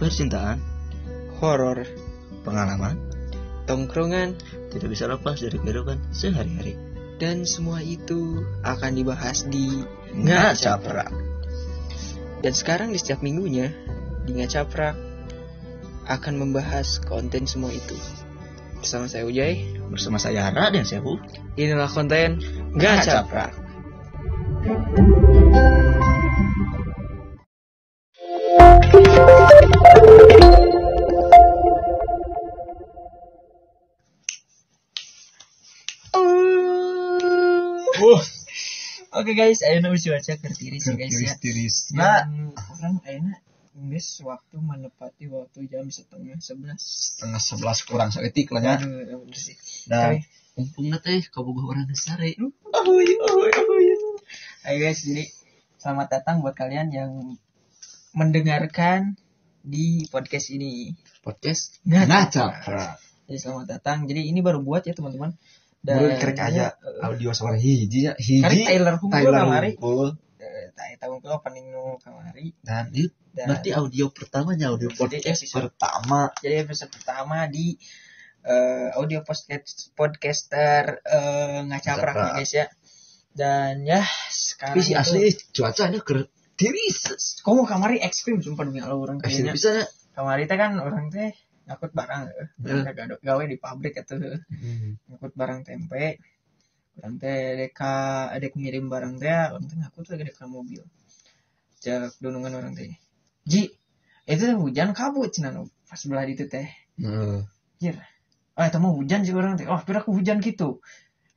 percintaan, 0.00 0.56
horor, 1.38 1.84
pengalaman, 2.40 2.96
tongkrongan, 3.68 4.32
tidak 4.72 4.88
bisa 4.88 5.04
lepas 5.04 5.36
dari 5.36 5.60
kehidupan 5.60 6.00
sehari-hari. 6.10 6.74
dan 7.20 7.44
semua 7.44 7.84
itu 7.84 8.40
akan 8.64 8.96
dibahas 8.96 9.44
di 9.44 9.84
Ngacaprak. 10.16 11.12
Dan 12.40 12.52
sekarang 12.56 12.96
di 12.96 12.98
setiap 12.98 13.20
minggunya 13.20 13.68
di 14.24 14.40
Ngacaprak 14.40 14.96
akan 16.08 16.34
membahas 16.40 16.96
konten 17.04 17.44
semua 17.44 17.68
itu. 17.76 17.92
Bersama 18.80 19.04
saya 19.04 19.28
Ujay, 19.28 19.76
Bersama 19.92 20.16
saya 20.16 20.48
Ra 20.48 20.72
dan 20.72 20.88
saya 20.88 21.04
Bu. 21.04 21.20
inilah 21.60 21.92
konten 21.92 22.40
Ngacaprak. 22.72 23.52
Oke 39.30 39.46
guys, 39.46 39.62
ayo 39.62 39.78
nu 39.78 39.94
cuaca 39.94 40.34
kertiris 40.42 40.90
ya 40.90 40.98
guys 40.98 41.14
ya. 41.22 41.38
tiris. 41.38 41.94
Dan 41.94 42.50
orang 42.50 42.98
ayeuna 43.06 43.38
geus 43.78 44.18
waktu 44.26 44.58
menepati 44.58 45.30
waktu 45.30 45.70
jam 45.70 45.86
setengah 45.86 46.42
sebelas. 46.42 46.82
Setengah 47.14 47.38
sebelas 47.38 47.78
kurang 47.86 48.10
seetik 48.10 48.50
lah 48.50 48.58
ya. 48.58 48.74
Aduh, 48.82 49.22
Oke. 49.22 50.26
umpungnya 50.58 50.98
teh 50.98 51.22
kabogoh 51.30 51.70
orang 51.70 51.86
sare. 51.94 52.34
Ahoy, 52.74 53.06
ahoy, 53.06 53.50
ahoy. 53.54 53.86
Ayo 54.66 54.76
guys, 54.82 55.06
jadi 55.06 55.30
selamat 55.78 56.10
datang 56.10 56.42
buat 56.42 56.58
kalian 56.58 56.90
yang 56.90 57.38
mendengarkan 58.10 59.14
di 59.62 60.10
podcast 60.10 60.50
ini. 60.50 60.98
Podcast. 61.22 61.78
Ngacaprak. 61.86 62.98
Jadi 63.30 63.38
selamat 63.38 63.78
datang. 63.78 64.10
Jadi 64.10 64.26
ini 64.26 64.42
baru 64.42 64.58
buat 64.58 64.82
ya 64.82 64.90
teman-teman. 64.90 65.38
Baru 65.80 66.12
kerek 66.12 66.38
aja 66.38 66.76
eh, 66.76 67.00
audio 67.02 67.32
suara 67.32 67.56
hiji 67.56 68.04
ya. 68.04 68.12
Kari 68.12 68.24
Hiji. 68.52 68.64
Tyler 68.68 68.94
Tyler 69.00 69.32
kamari. 69.34 69.70
Hunkul. 69.74 70.12
Eh, 70.36 70.72
Tai 70.72 70.92
tahu 70.96 71.20
ke 71.20 71.28
opening 71.28 71.72
nu 71.72 71.96
kamari. 71.96 72.52
Dan 72.60 72.92
itu 72.92 73.08
Dan 73.32 73.46
berarti 73.48 73.70
audio 73.72 74.10
pertamanya 74.10 74.68
audio 74.68 74.88
podcast 74.90 75.40
pertama. 75.46 76.28
jadi 76.38 76.64
episode 76.64 76.90
pertama 76.90 77.46
di 77.46 77.78
eh, 78.42 78.88
audio 78.92 79.20
podcast 79.20 79.92
podcaster 79.94 81.00
eh, 81.00 81.58
ngacaprak 81.64 82.36
guys 82.36 82.52
ya. 82.52 82.66
Dan 83.30 83.86
ya 83.86 84.02
sekarang 84.28 84.74
Tapi 84.74 84.82
si 84.82 84.92
itu- 84.92 85.00
asli 85.00 85.22
cuacanya 85.54 86.00
ker 86.02 86.26
tiris. 86.58 87.40
Kamu 87.40 87.64
kamari 87.64 88.02
ekstrim 88.02 88.42
sumpah 88.42 88.68
demi 88.68 88.82
Allah 88.82 88.98
orang 88.98 89.16
kayaknya. 89.16 89.54
bisa 89.56 89.70
ya. 89.80 89.84
Kamari 90.12 90.44
teh 90.44 90.58
kan 90.58 90.76
orang 90.76 91.08
teh 91.08 91.32
ngakut 91.70 91.94
barang 91.94 92.22
eh. 92.26 92.48
Ya. 92.66 92.82
Mereka 92.82 93.22
gawe- 93.22 93.46
di 93.46 93.58
pabrik 93.62 93.94
itu 94.02 94.18
ngakut 95.06 95.32
barang 95.38 95.62
tempe. 95.62 96.18
Orang 96.98 97.16
teh 97.22 97.54
deka 97.56 98.28
adek 98.34 98.58
ngirim 98.58 98.90
barang 98.90 99.22
teh, 99.22 99.30
orang 99.54 99.64
teh 99.70 99.78
ngakut 99.78 100.04
lagi 100.10 100.24
deka 100.26 100.44
mobil. 100.50 100.82
Cek 101.80 102.18
dunungan 102.18 102.52
orang 102.58 102.74
teh. 102.74 102.98
Ji, 103.46 103.70
itu 104.26 104.42
teh 104.42 104.56
hujan 104.58 104.92
kabut 104.92 105.30
nu 105.40 105.70
pas 105.88 105.96
sebelah 105.96 106.26
itu 106.26 106.50
teh. 106.50 106.66
Jir. 107.80 107.96
Ah, 108.58 108.68
itu 108.68 108.76
mah 108.82 108.92
hujan 108.92 109.24
sih 109.24 109.32
orang 109.32 109.56
teh. 109.56 109.64
Oh, 109.70 109.80
kira 109.80 110.02
aku 110.04 110.12
hujan 110.12 110.42
gitu. 110.44 110.82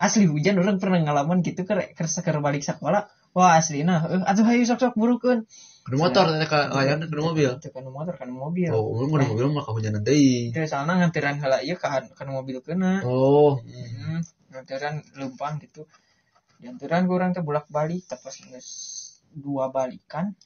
Asli 0.01 0.27
hujan 0.27 0.59
orang 0.59 0.81
pernah 0.83 0.99
ngalaman 0.99 1.39
gitu 1.47 1.63
ke 1.63 1.95
ke 1.95 2.03
seker 2.09 2.43
balik 2.43 2.65
sekolah. 2.65 3.07
Wah, 3.31 3.55
asli 3.55 3.87
nah. 3.87 4.03
Eh, 4.11 4.19
atuh 4.19 4.43
hayu 4.43 4.67
sok-sok 4.67 4.99
burukeun. 4.99 5.47
Kudu 5.83 5.99
motor 5.99 6.31
teh 6.31 6.47
ka 6.47 6.71
layarna 6.71 7.11
kudu 7.11 7.21
mobil. 7.27 7.51
Kan 7.59 7.83
motor 7.91 8.15
kan 8.15 8.31
mobil. 8.31 8.71
Oh, 8.71 8.95
urang 8.95 9.11
kudu 9.11 9.23
mobil 9.35 9.45
mah 9.51 9.63
kahujanan 9.67 9.99
deui. 10.07 10.55
Itu 10.55 10.63
soalnya 10.63 11.03
ngantiran 11.03 11.43
heula 11.43 11.59
ieu 11.59 11.75
kan 11.75 12.07
kan 12.15 12.27
mobil 12.31 12.63
kena. 12.63 13.03
Oh. 13.03 13.59
Hmm, 13.59 14.23
ngantiran 14.55 15.03
lempang 15.19 15.59
gitu. 15.59 15.83
Ngantiran 16.63 17.03
kurang 17.03 17.35
teh 17.35 17.43
bolak-balik 17.43 18.07
tepas 18.07 18.39
geus 18.39 18.69
dua 19.35 19.67
balikan. 19.75 20.31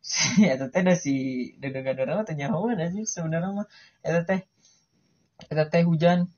Si 0.00 0.48
eta 0.48 0.72
teh 0.72 0.80
da 0.80 0.96
si 0.96 1.12
dedega-dedega 1.60 2.24
teh 2.24 2.32
nyaho 2.32 2.72
sih 2.72 3.04
sebenarnya 3.04 3.52
mah 3.52 3.68
eta 4.00 4.24
teh 4.24 4.40
eta 5.52 5.68
teh 5.68 5.84
hujan 5.84 6.32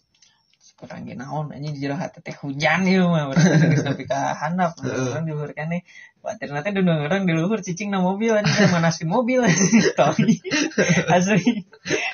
kurang 0.82 1.06
naon 1.06 1.54
di 1.54 1.78
jero 1.78 1.94
hate 1.94 2.18
teh 2.26 2.34
hujan 2.34 2.82
ieu 2.90 3.06
mah 3.06 3.30
berarti 3.30 3.70
geus 3.70 3.86
nepi 3.86 4.02
ka 4.02 4.34
handap 4.34 4.74
urang 4.82 5.22
di 5.22 5.30
luhur 5.30 5.54
keneh 5.54 5.86
Batirna 6.18 6.66
teh 6.66 6.74
dudung 6.74 7.06
orang 7.06 7.22
di 7.22 7.38
luhur 7.38 7.62
cicing 7.62 7.94
na 7.94 8.02
mobil 8.02 8.34
teh 8.42 8.66
manaskeun 8.66 9.06
mobil 9.06 9.46
tapi 9.98 10.42
asli. 11.14 11.66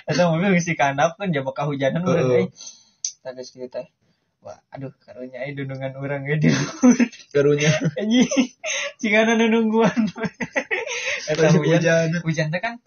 Eta 0.04 0.28
mobil 0.28 0.60
geus 0.60 0.68
dikanap 0.68 1.16
kan 1.16 1.32
jaba 1.32 1.56
kahujanan 1.56 2.04
urang 2.04 2.28
Heeh. 2.28 2.52
teh 3.24 3.24
tadi 3.24 3.68
teh 3.72 3.88
wah 4.44 4.60
aduh 4.68 4.92
karunya 5.00 5.40
ai 5.40 5.56
dudungan 5.56 5.96
urang 5.96 6.28
ge 6.28 6.36
di 6.36 6.52
luhur. 6.52 6.92
Karunya. 7.32 7.72
Anjing 7.96 8.28
cingana 9.00 9.32
nungguan 9.36 10.12
eta 11.24 11.48
hujan. 11.56 11.80
Hujan. 11.80 12.08
hujan 12.20 12.46
teh 12.52 12.60
kan 12.60 12.84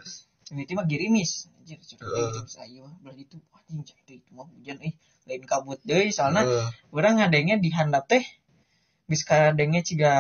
ini 0.51 0.73
mah 0.75 0.87
gerimis 0.87 1.31
anjir 1.57 1.79
Heeh. 1.79 2.31
gerimis 2.35 2.53
ayo 2.59 2.83
belah 3.03 3.15
itu 3.15 3.37
anjing 3.71 3.99
teh 4.03 4.15
itu 4.19 4.31
mah 4.35 4.47
hujan 4.51 4.77
eh 4.83 4.93
lain 5.27 5.43
kabut 5.47 5.79
deui 5.87 6.11
soalna 6.11 6.41
Heeh. 6.43 6.67
urang 6.91 7.15
ngadengnya 7.19 7.55
di 7.63 7.69
handap 7.71 8.03
teh 8.11 8.23
geus 9.07 9.23
kadengnya 9.23 9.81
ciga 9.83 10.13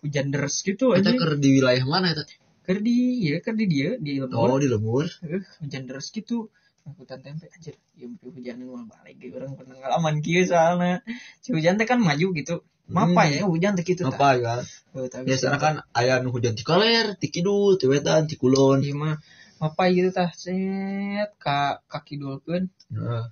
hujan 0.00 0.26
deras 0.32 0.56
gitu 0.64 0.92
Kita 0.92 1.00
anjing 1.12 1.16
keur 1.20 1.32
di 1.36 1.48
wilayah 1.56 1.84
mana 1.84 2.12
eta? 2.12 2.24
keur 2.64 2.78
di 2.84 2.96
ya 3.24 3.36
keur 3.44 3.56
di 3.56 3.66
dia 3.66 3.90
di 3.96 4.20
Oh, 4.20 4.28
lembur 4.28 4.60
di 4.60 4.68
lembur. 4.68 5.06
eh 5.24 5.42
hujan 5.64 5.82
deras 5.88 6.08
gitu 6.12 6.48
angkutan 6.84 7.20
tempe 7.20 7.46
anjir 7.52 7.76
ya 7.96 8.04
mimpi 8.08 8.28
hujan 8.32 8.56
mah 8.64 8.84
balik 8.88 9.16
ge 9.20 9.28
urang 9.36 9.52
pernah 9.56 9.76
ngalaman 9.76 10.20
kieu 10.24 10.44
soalna 10.44 11.00
si 11.44 11.52
hujan 11.56 11.76
teh 11.80 11.84
kan 11.84 12.00
maju 12.00 12.26
gitu 12.36 12.64
mapa 12.96 13.22
Hmm. 13.26 13.32
ya 13.32 13.46
hujan 13.50 13.72
teh 13.78 13.84
tah. 13.86 14.10
Apa 14.10 14.28
ya? 14.42 14.54
Eh, 14.98 15.06
tapi 15.12 15.22
Biasanya 15.28 15.58
kan 15.64 15.74
aya 15.98 16.14
nu 16.22 16.28
hujan 16.34 16.52
ti 16.58 16.62
kaler, 16.66 17.06
ti 17.20 17.26
kidul, 17.34 17.78
ti 17.80 17.86
wetan, 17.90 18.26
ti 18.30 18.34
kulon. 18.40 18.78
Iya 18.82 18.94
mah 19.02 19.16
apa 19.60 19.82
gitu 19.92 20.08
tah 20.08 20.30
set 20.42 21.30
ka 21.44 21.84
kaki 21.92 22.14
dulkeun 22.16 22.64
Heeh. 22.96 23.24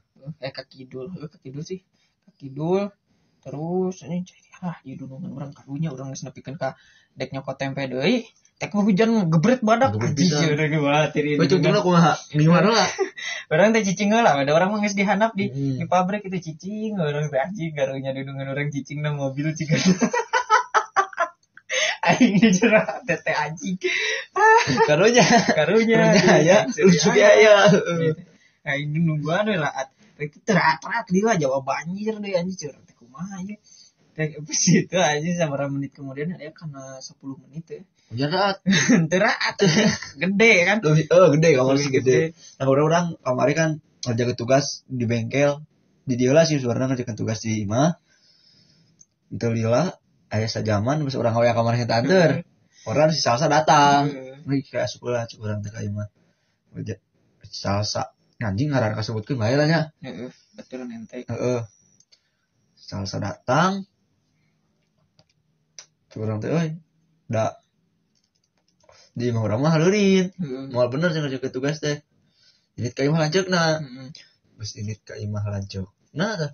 eh 0.45 0.53
kaki 0.53 0.85
dul 0.93 1.09
eh 1.17 1.25
kaki 1.35 1.49
dul 1.55 1.65
sih 1.65 1.81
kaki 2.29 2.53
dul 2.53 2.85
terus 3.41 3.97
ini 4.05 4.21
cai 4.29 4.41
ah 4.69 4.77
di 4.85 4.93
dunungan 5.01 5.33
orang 5.33 5.51
karunya 5.57 5.89
orang 5.89 6.13
geus 6.13 6.29
nepikeun 6.29 6.61
ka 6.61 6.77
dek 7.17 7.33
nyokot 7.33 7.57
tempe 7.57 7.81
deui 7.89 8.29
tek 8.59 8.75
hujan 8.75 9.31
gebret 9.31 9.63
badak 9.63 9.95
anjing 9.95 10.35
urang 10.51 10.71
khawatir 10.75 11.39
Kowe 11.39 11.47
contohna 11.47 11.79
kumaha? 11.79 12.13
Gimana 12.35 12.75
lah? 12.75 12.89
orang 13.55 13.71
teh 13.71 13.87
cicing 13.87 14.11
heula 14.11 14.35
ada 14.35 14.51
orang 14.51 14.75
mah 14.75 14.83
geus 14.83 14.99
dihandap 14.99 15.31
di 15.33 15.47
Hmm. 15.49 15.79
di 15.79 15.87
pabrik 15.87 16.27
itu 16.27 16.39
cicing 16.43 16.99
orang 16.99 17.31
teh 17.31 17.39
anjing 17.39 17.71
garunya 17.73 18.11
dudungan 18.11 18.51
orang 18.51 18.75
cicing 18.75 18.99
na 18.99 19.15
mobil 19.15 19.55
ciga 19.55 19.79
aing 22.09 22.41
dijerah 22.41 23.05
tete 23.05 23.33
anjing 23.33 23.77
Karunya. 24.89 25.25
karunya 25.53 25.97
aya, 26.15 26.65
lucu. 26.67 27.11
Heeh. 27.15 28.13
Nah, 28.65 28.75
ini 28.77 28.99
nungguan 29.01 29.49
lah. 29.55 29.73
Itu 30.19 30.41
terat-terat 30.43 31.07
dia 31.09 31.37
jawab 31.39 31.63
banjir 31.63 32.17
deh 32.19 32.33
anjing 32.35 32.57
curang 32.59 32.83
teh 32.85 32.95
kumaha 32.97 33.39
aja. 33.39 33.55
Teh 34.19 34.35
pas 34.35 34.63
itu 34.67 34.99
aja 34.99 35.31
sama 35.39 35.71
menit 35.71 35.95
kemudian 35.95 36.35
ada 36.35 36.51
karena 36.51 36.99
10 36.99 37.39
menit 37.39 37.65
ya. 37.71 37.81
Hujan 38.11 38.35
raat. 38.35 38.59
Terat 39.15 39.55
gede 40.19 40.53
kan. 40.67 40.77
Lebih 40.83 41.07
oh 41.15 41.31
gede 41.39 41.49
kamar 41.55 41.79
sih 41.79 41.95
gede. 41.95 42.35
Nah, 42.59 42.67
orang-orang 42.67 43.15
kamari 43.23 43.55
kan 43.55 43.79
ngerjakan 44.03 44.35
tugas 44.35 44.83
di 44.91 45.07
bengkel. 45.07 45.63
Di 46.03 46.19
dia 46.19 46.35
lah 46.35 46.43
sih 46.43 46.59
suaranya 46.59 46.99
ngerjakan 46.99 47.15
tugas 47.15 47.47
di 47.47 47.63
imah. 47.63 47.95
Itu 49.31 49.55
lila 49.55 49.87
aya 50.35 50.51
sajaman 50.51 51.07
pas 51.07 51.15
orang 51.15 51.35
hoya 51.39 51.55
kamarnya 51.55 51.87
tanter. 51.87 52.43
Orang 52.91 53.15
si 53.15 53.23
salsa 53.23 53.47
datang. 53.47 54.11
Ini 54.51 54.67
kayak 54.67 54.91
sekolah 54.99 55.31
cuk 55.31 55.47
orang 55.47 55.63
teh 55.63 55.71
imah. 55.71 56.11
Kerja 56.75 56.99
salsa 57.47 58.11
anjing 58.43 58.75
ngaran 58.75 58.99
kasebutkeun 58.99 59.39
bae 59.39 59.55
lah 59.55 59.71
nya. 59.71 59.81
Heeh, 60.03 60.35
betul 60.59 60.91
ente. 60.91 61.23
Heeh. 61.23 61.61
Salsa 62.75 63.23
datang. 63.23 63.87
Tuh 66.11 66.19
orang 66.25 66.39
teh 66.43 66.51
euy. 66.51 66.69
Da 67.29 67.59
di 69.19 69.29
imah 69.31 69.43
urang 69.47 69.61
mah 69.65 69.73
halurin. 69.75 70.31
Heeh. 70.31 70.65
Moal 70.73 70.89
bener 70.93 71.11
sih 71.13 71.21
ngerjakan 71.21 71.51
tugas 71.53 71.77
teh. 71.85 72.01
Ini 72.79 72.89
ka 72.97 73.03
imah 73.09 73.19
lanceukna. 73.27 73.63
Heeh. 73.83 74.09
Terus 74.57 74.71
ini 74.81 74.95
ka 74.99 75.15
imah 75.19 75.45
lanceuk. 75.47 75.91
Nah, 76.19 76.35
tah. 76.41 76.53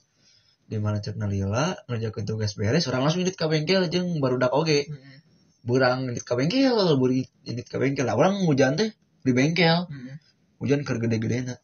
di 0.65 0.81
mana 0.81 0.97
cekna 0.97 1.29
lila 1.29 1.77
ngerjakeun 1.93 2.25
tugas 2.25 2.56
beres 2.56 2.89
orang 2.89 3.05
langsung 3.05 3.21
init 3.21 3.37
ka 3.37 3.53
bengkel 3.53 3.85
jeung 3.93 4.17
barudak 4.17 4.49
oge 4.56 4.89
Heeh. 4.89 5.19
burang 5.61 6.09
init 6.09 6.25
ka 6.25 6.41
bengkel 6.41 6.73
buri 6.97 7.29
init 7.45 7.69
ka 7.69 7.77
bengkel 7.77 8.09
lah 8.09 8.17
orang 8.17 8.49
hujan 8.49 8.73
teh 8.81 8.89
di 9.21 9.33
bengkel 9.37 9.85
Heeh. 9.93 10.17
hujan 10.65 10.81
keur 10.89 10.97
gede-gedena 11.05 11.61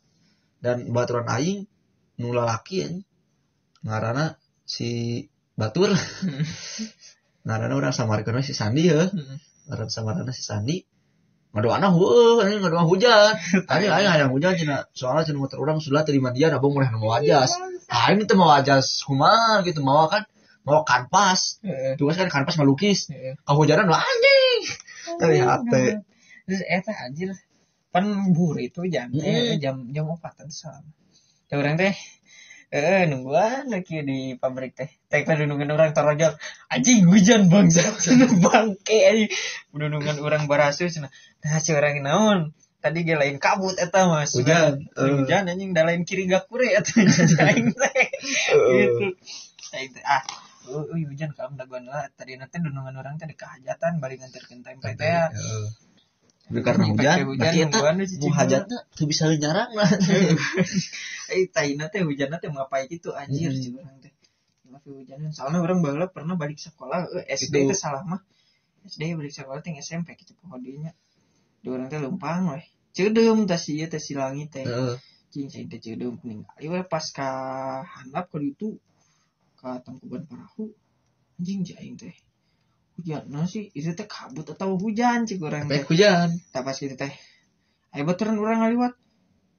dan 0.61 0.85
baturan 0.93 1.25
aing 1.33 1.65
nu 2.21 2.37
lalaki 2.37 2.85
anjing. 2.85 3.09
ngaranna 3.89 4.37
si 4.69 5.25
batur 5.57 5.97
ngaranna 7.47 7.75
orang 7.77 7.93
samarkeun 7.97 8.45
si 8.45 8.53
Sandi 8.53 8.91
ya 8.91 9.09
ngaran 9.71 9.89
samarana 9.89 10.33
si 10.35 10.43
Sandi. 10.45 10.77
Ngadoana 11.51 11.91
heueuh 11.91 12.47
anjing 12.47 12.63
ngadoana 12.63 12.87
hujan. 12.87 13.35
Tadi 13.67 13.87
aya 13.91 14.09
hayang 14.15 14.31
hujan 14.31 14.55
cenah 14.55 14.87
soalnya 14.95 15.27
cenah 15.27 15.41
motor 15.43 15.59
urang 15.59 15.83
sudah 15.83 16.07
terima 16.07 16.31
dia 16.31 16.53
abang 16.55 16.71
mulai 16.71 16.91
mau 16.95 17.11
wajas 17.11 17.59
aing 17.91 18.23
teh 18.31 18.39
mau 18.39 18.55
wajas 18.55 19.03
kumaha 19.03 19.67
gitu 19.67 19.83
mau 19.83 20.07
kan 20.07 20.23
mau 20.63 20.87
kanvas 20.87 21.59
tugas 21.99 22.15
kan 22.21 22.31
kanvas 22.31 22.55
ngalukis. 22.55 23.11
Heeh. 23.11 23.35
kahujanan 23.43 23.91
lah 23.91 23.99
anjing! 23.99 24.63
Terlihat 25.19 25.61
teh. 25.67 25.99
Terus 26.47 26.63
eta 26.67 26.93
anjir. 27.07 27.35
Pan 27.91 28.07
buri 28.31 28.71
itu 28.71 28.87
jam 28.87 29.11
eh, 29.19 29.59
jam 29.59 29.91
jam 29.91 30.07
opatan 30.07 30.47
sama 30.55 30.87
teh 31.51 31.59
orang 31.59 31.75
teh 31.75 31.91
eh 32.70 33.02
nungguan 33.11 33.67
lagi 33.67 34.06
di 34.06 34.38
pabrik 34.38 34.78
teh. 34.78 34.90
Teh 35.11 35.26
kan 35.26 35.43
nungguan 35.43 35.75
orang 35.75 35.90
torojol 35.90 36.38
anjing 36.70 37.02
hujan 37.02 37.50
bangsa 37.50 37.82
bangke 38.46 38.99
anjing. 39.11 39.31
Nungguan 39.75 40.22
orang 40.22 40.46
barasu 40.46 40.87
cenah 40.87 41.11
nah 41.43 41.58
si 41.58 41.75
orang 41.75 41.99
naon? 41.99 42.40
Tadi 42.81 43.05
dia 43.05 43.19
lain 43.19 43.43
kabut 43.43 43.75
eta 43.76 44.06
mas. 44.06 44.32
Hujan. 44.38 44.87
Eh. 44.87 45.11
hujan 45.19 45.50
anjing. 45.50 45.75
Da 45.75 45.82
lain 45.82 46.06
kiri 46.06 46.31
gakure 46.31 46.70
eta 46.70 46.94
aing 47.50 47.75
teh. 47.75 48.06
Gitu. 48.55 49.06
Aing 49.75 49.90
teh 49.90 50.05
ah. 50.06 50.22
Oh, 50.70 50.87
hujan 50.87 51.34
kamu 51.34 51.58
daguan 51.58 51.90
lah. 51.90 52.06
Tadi 52.14 52.38
nanti 52.38 52.62
dunungan 52.62 52.94
orang 52.94 53.19
teh 53.19 53.26
di 53.26 53.34
kehajatan 53.34 53.99
balik 53.99 54.22
nganterkeun 54.22 54.62
tempe 54.62 54.94
teh. 54.94 55.11
Karena 56.58 56.85
hujan, 56.91 57.17
hujan, 57.31 57.55
cicing 58.02 58.26
mau 58.26 58.35
hajatna 58.35 58.79
tuh 58.91 59.06
bisa 59.06 59.31
nyarang 59.31 59.70
lah. 59.70 59.87
Eh 61.31 61.47
taina 61.47 61.87
teh 61.87 62.02
hujan 62.02 62.35
teh 62.43 62.50
ngapain 62.50 62.91
gitu 62.91 63.14
anjir 63.14 63.55
sih 63.55 63.70
orang 63.70 64.02
teh. 64.02 64.11
Tapi 64.67 64.88
hujanan 64.91 65.31
soalnya 65.31 65.62
orang 65.62 65.79
baheula 65.79 66.11
pernah 66.11 66.35
balik 66.35 66.58
sekolah 66.58 67.06
eh, 67.23 67.38
SD 67.38 67.55
Itu. 67.55 67.70
teh 67.70 67.79
salah 67.79 68.02
mah. 68.02 68.19
SD 68.82 69.14
balik 69.14 69.31
sekolah 69.31 69.62
teh 69.62 69.70
SMP 69.79 70.19
gitu 70.19 70.35
pohodinya. 70.43 70.91
Di 71.62 71.70
orang 71.70 71.87
teh 71.87 72.02
lempang 72.02 72.50
weh. 72.50 72.67
Cedeum 72.91 73.46
teh 73.46 73.55
si 73.55 73.79
ieu 73.79 73.87
teh 73.87 74.03
si 74.03 74.19
langit 74.19 74.50
teh. 74.50 74.67
Cing 75.31 75.46
saya 75.46 75.70
teh 75.70 75.79
cedeum 75.79 76.19
ningali 76.26 76.67
we 76.67 76.82
pas 76.82 77.06
ka 77.14 77.31
handap 77.87 78.26
ka 78.26 78.43
ditu 78.43 78.75
ka 79.55 79.79
tangkuban 79.87 80.26
parahu. 80.26 80.75
Anjing 81.38 81.62
jaing 81.62 81.94
teh. 81.94 82.19
Hujan 83.00 83.49
sih 83.49 83.73
itu 83.73 83.97
teh 83.97 84.05
kabut 84.05 84.44
atau 84.44 84.76
hujan 84.76 85.25
cik 85.25 85.41
orang 85.41 85.73
teh. 85.73 85.81
Hujan. 85.88 86.37
tak 86.52 86.69
pas 86.69 86.76
gitu 86.76 86.93
teh. 86.93 87.08
Ayo 87.97 88.05
baturan 88.05 88.37
orang 88.37 88.61
ngaliwat. 88.61 88.93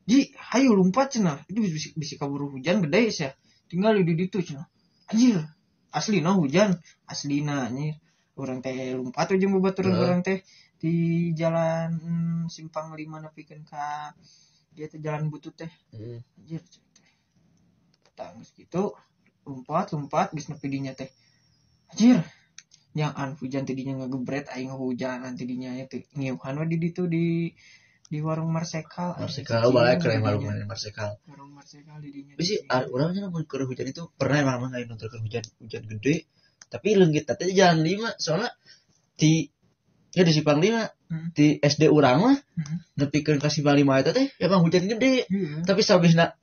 Ji 0.05 0.29
ayo 0.53 0.77
lompat 0.77 1.17
cenah. 1.17 1.41
Itu 1.49 1.65
bisa, 1.65 1.89
bisa 1.97 2.21
kabur 2.21 2.53
hujan 2.53 2.85
gede 2.85 3.01
sih 3.09 3.33
tinggal 3.65 3.97
di 3.97 4.13
ditu 4.13 4.45
cenah. 4.45 4.69
Anjir 5.09 5.41
asli 5.89 6.21
nah 6.21 6.37
hujan. 6.37 6.77
Asli 7.09 7.41
anjir. 7.41 7.97
Orang 8.37 8.61
teh 8.61 8.93
lompat 8.93 9.33
aja 9.33 9.45
mau 9.49 9.57
baturan 9.57 9.97
Heeh. 9.97 10.05
orang 10.05 10.21
teh. 10.21 10.45
Di 10.77 10.93
jalan 11.33 11.97
hmm, 11.97 12.41
simpang 12.53 12.93
lima 12.93 13.17
nepikeun 13.25 13.65
ka 13.65 14.13
dia 14.69 14.85
teh 14.85 15.01
jalan 15.01 15.33
butut 15.33 15.57
teh. 15.57 15.71
Heeh. 15.97 16.21
anjir 16.37 16.61
teh. 16.61 17.09
Tangis 18.13 18.53
gitu. 18.53 18.93
Lompat 19.49 19.97
lompat 19.97 20.29
bis 20.29 20.45
nepi 20.45 20.69
dinya 20.69 20.93
teh. 20.93 21.09
Anjir 21.89 22.21
nyaan 22.91 23.39
hujan 23.39 23.63
tidinya 23.63 24.03
ngegebret 24.03 24.51
aing 24.51 24.75
hujanan 24.75 25.39
tidinya 25.39 25.71
ya 25.79 25.87
teh 25.87 26.03
ngiuhan 26.11 26.59
we 26.59 26.65
di 26.67 26.77
ditu 26.79 27.07
di 27.07 27.55
di 28.11 28.19
warung 28.19 28.51
Marsekal 28.51 29.15
Marsekal 29.15 29.63
oh 29.63 29.71
balik 29.71 30.03
ke 30.03 30.11
warung 30.19 30.43
Marsekal. 30.67 31.15
warung 31.31 31.55
Marsekal 31.55 32.03
di 32.03 32.11
dinya 32.11 32.35
Tapi 32.35 32.43
sih 32.43 32.59
orangnya 32.67 33.31
namun 33.31 33.47
keur 33.47 33.63
hujan 33.63 33.87
itu 33.87 34.11
pernah 34.19 34.43
emang 34.43 34.67
nggak 34.75 34.91
nonton 34.91 35.07
hujan 35.23 35.47
hujan 35.63 35.83
gede. 35.87 36.27
Tapi 36.67 36.99
lenggit 36.99 37.23
tadi 37.23 37.55
jalan 37.55 37.79
lima 37.87 38.11
soalnya 38.19 38.51
di 39.15 39.47
ya 40.11 40.27
di 40.27 40.31
Simpang 40.35 40.59
lima 40.59 40.87
Hmm. 41.11 41.35
di 41.35 41.59
SD 41.59 41.91
urang 41.91 42.23
mah 42.23 42.37
Hmm. 42.55 42.79
nepikeun 42.95 43.39
ka 43.39 43.51
Simpang 43.51 43.75
lima 43.75 43.99
eta 43.99 44.11
teh 44.15 44.27
emang 44.39 44.63
hujan 44.63 44.87
gede. 44.91 45.27
Heeh. 45.27 45.63
Tapi 45.63 45.79
sabisna 45.83 46.35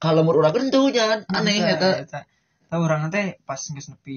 kalau 0.00 0.24
urang 0.28 0.52
kan 0.52 0.68
teu 0.68 0.84
hujan 0.88 1.24
aneh 1.28 1.56
eta. 1.64 2.04
Tahu 2.68 2.80
orang 2.84 3.08
teh 3.08 3.26
pas 3.48 3.60
geus 3.60 3.88
nepi 3.88 4.16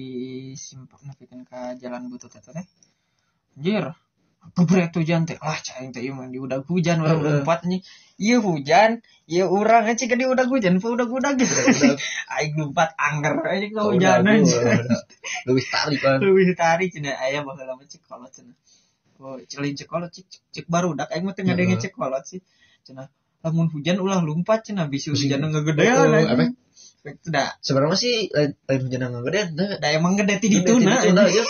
nepikeun 1.08 1.42
ka 1.48 1.72
jalan 1.80 2.08
butut 2.12 2.32
eta 2.36 2.52
teh 2.52 2.66
anjir 3.56 3.84
gebret 4.58 4.90
hujan 4.98 5.22
teh 5.28 5.38
ah 5.38 5.54
caing 5.54 5.94
teh 5.94 6.02
ieu 6.02 6.12
mah 6.18 6.26
di 6.26 6.38
udah 6.42 6.66
hujan 6.66 6.98
orang 7.00 7.22
Heeh. 7.22 7.32
lompat 7.40 7.60
nih 7.70 7.80
iya 8.18 8.36
hujan 8.42 8.90
iya 9.30 9.44
urang 9.46 9.86
aja 9.86 10.04
di 10.04 10.26
udah 10.26 10.46
hujan 10.50 10.82
udah 10.82 11.06
udah 11.06 11.32
gitu 11.38 11.54
Udah. 11.54 11.94
aing 12.36 12.52
lompat 12.58 12.90
angger 12.98 13.38
aja 13.46 13.66
ke 13.70 13.78
Oh, 13.78 13.94
hujanan 13.94 14.42
Lebih 15.46 15.64
tarik 15.70 15.98
kan. 16.02 16.18
lebih 16.18 16.54
tarik 16.58 16.88
cenah 16.90 17.14
aya 17.22 17.46
bakal 17.46 17.64
lama 17.70 17.86
cek 17.86 18.02
kolot 18.04 18.30
cenah 18.34 18.56
oh 19.22 19.38
celin 19.46 19.72
cek 19.78 19.86
kolot 19.86 20.10
cek 20.10 20.26
cek, 20.50 20.66
baru 20.66 20.98
dak 20.98 21.08
aing 21.14 21.22
mah 21.22 21.32
teu 21.38 21.46
ngadenge 21.46 21.78
Heeh. 21.78 21.82
cek 21.86 21.94
kolot 21.94 22.24
sih 22.26 22.42
cenah 22.82 23.06
lamun 23.46 23.70
hujan 23.70 23.98
ulah 24.02 24.18
lompat 24.26 24.66
bisi 24.90 25.10
Bisi. 25.14 25.30
hujan 25.30 25.38
Heeh, 25.38 25.50
ngegedean 25.54 26.10
efek. 26.34 26.48
Itu 27.02 27.28
dah 27.28 27.50
Sebenarnya 27.58 27.98
sih 27.98 28.30
lain 28.30 28.54
hujan 28.82 29.00
yang 29.02 29.12
gedean 29.26 29.48
teh. 29.52 29.68
da 29.78 29.88
emang 29.90 30.14
gede 30.14 30.38
ti 30.38 30.46
ditu 30.48 30.78
nah 30.78 31.02
Nah, 31.02 31.26
ya. 31.26 31.42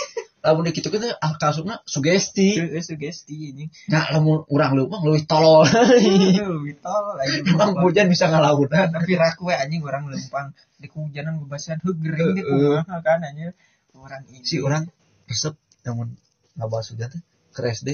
Lamun 0.43 0.67
dikitu 0.67 0.91
kita 0.91 1.15
ah 1.23 1.39
kasupna 1.39 1.79
sugesti. 1.87 2.59
Itu 2.59 2.75
sugesti 2.83 3.53
anjing 3.53 3.69
Nah, 3.87 4.11
lamun 4.11 4.43
urang 4.51 4.75
leuwih 4.75 4.99
leuwih 4.99 5.23
tolol. 5.23 5.63
Aduh, 5.63 6.67
tol 6.83 7.05
lagi 7.15 7.47
Emang 7.47 7.79
hujan 7.79 8.11
bisa 8.11 8.27
ngalaunan. 8.27 8.91
tapi 8.91 9.15
raku 9.15 9.47
we 9.47 9.55
anjing 9.55 9.79
orang 9.81 10.11
lempang 10.11 10.51
di 10.75 10.91
kehujanan 10.91 11.39
bebasan 11.39 11.79
hegering 11.79 12.35
di 12.35 12.43
kumaha 12.43 12.99
kan 12.99 13.23
anjing 13.23 13.55
orang 13.95 14.27
ini 14.27 14.43
Si 14.43 14.59
orang 14.59 14.83
resep 15.31 15.55
namun 15.87 16.17
ngabahas 16.59 16.91
hujan 16.91 17.07
teh 17.07 17.21
ke 17.55 17.61
SD 17.63 17.89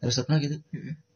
resepnya 0.00 0.36
gitu. 0.40 0.56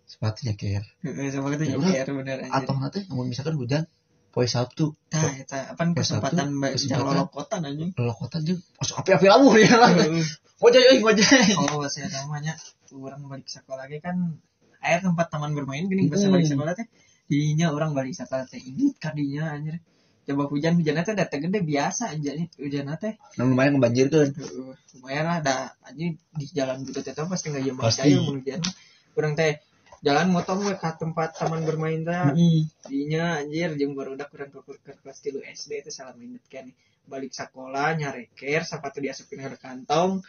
Sepatunya 0.04 0.52
care. 0.52 0.84
Heeh, 1.00 1.28
sama 1.28 1.52
kita 1.52 1.64
Ya 1.64 1.76
nyeker 1.76 2.12
bener 2.12 2.44
Atau 2.48 2.76
nanti 2.76 3.04
namun 3.08 3.28
misalkan 3.28 3.56
hujan 3.56 3.84
poe 4.28 4.44
Sabtu 4.44 4.92
Nah, 5.08 5.32
eta 5.34 5.72
apa 5.72 5.82
kesempatan 5.96 6.52
Sabtu, 6.52 6.60
ba- 6.60 6.72
kesempatan. 6.72 6.88
jangan 7.00 7.06
lolokotan 7.16 7.60
anjing. 7.64 7.90
lokotan 7.96 8.40
jeung 8.44 8.60
masuk 8.76 8.96
api-api 9.00 9.26
labuh 9.26 9.54
ya 9.56 9.74
lah. 9.74 9.90
Ngojay 10.58 10.82
euy 10.90 10.98
ngojay. 11.00 11.48
Kalau 11.54 11.78
bahasa 11.80 12.04
namanya 12.06 12.52
orang 12.90 13.22
balik 13.24 13.46
sekolah 13.46 13.86
lagi 13.86 13.98
kan 13.98 14.36
aya 14.78 14.98
tempat 14.98 15.26
taman 15.28 15.54
bermain 15.54 15.86
gini 15.86 16.06
bahasa 16.06 16.28
balik 16.28 16.44
sekolah 16.44 16.74
teh. 16.74 16.86
Dinya 17.26 17.72
orang 17.72 17.92
balik 17.92 18.12
sekolah 18.12 18.44
teh 18.44 18.58
ini 18.58 18.92
kadinya 18.96 19.54
anjir. 19.54 19.80
Coba 20.28 20.44
hujan 20.44 20.76
hujan 20.76 21.00
teh 21.00 21.16
datang 21.16 21.40
gede 21.40 21.62
biasa 21.62 22.12
anjir 22.12 22.36
hujan 22.58 22.90
teh. 22.96 23.16
Nah, 23.38 23.44
lumayan 23.44 23.78
ngebanjirkeun. 23.78 24.28
Heeh, 24.34 24.72
lumayan 24.98 25.24
lah 25.24 25.38
dah 25.40 25.60
anjir 25.82 26.20
di 26.36 26.44
jalan 26.52 26.84
gitu 26.84 27.00
teh 27.00 27.14
pasti 27.16 27.48
nggak 27.48 27.62
jam 27.64 27.74
Pasti. 27.78 28.12
hujan. 28.12 28.60
Kurang 29.14 29.32
teh 29.34 29.56
jalan 30.04 30.30
motor 30.30 30.56
we 30.62 30.74
ke 30.78 30.90
tempat 30.98 31.34
taman 31.34 31.66
bermain 31.66 32.02
teh. 32.06 32.14
Heeh. 32.14 32.70
Dinya 32.86 33.42
anjir 33.42 33.74
jeung 33.74 33.98
barudak 33.98 34.30
kurang 34.30 34.50
ke 34.54 34.60
ke 34.82 34.92
kelas 35.02 35.18
3 35.24 35.42
SD 35.54 35.70
itu 35.82 35.90
salah 35.90 36.14
inget 36.18 36.44
kan 36.46 36.66
balik 37.08 37.32
sekolah 37.32 37.96
nyareker 37.96 38.62
sepatu 38.62 39.00
diasupin 39.00 39.40
ke 39.40 39.56
kantong 39.56 40.20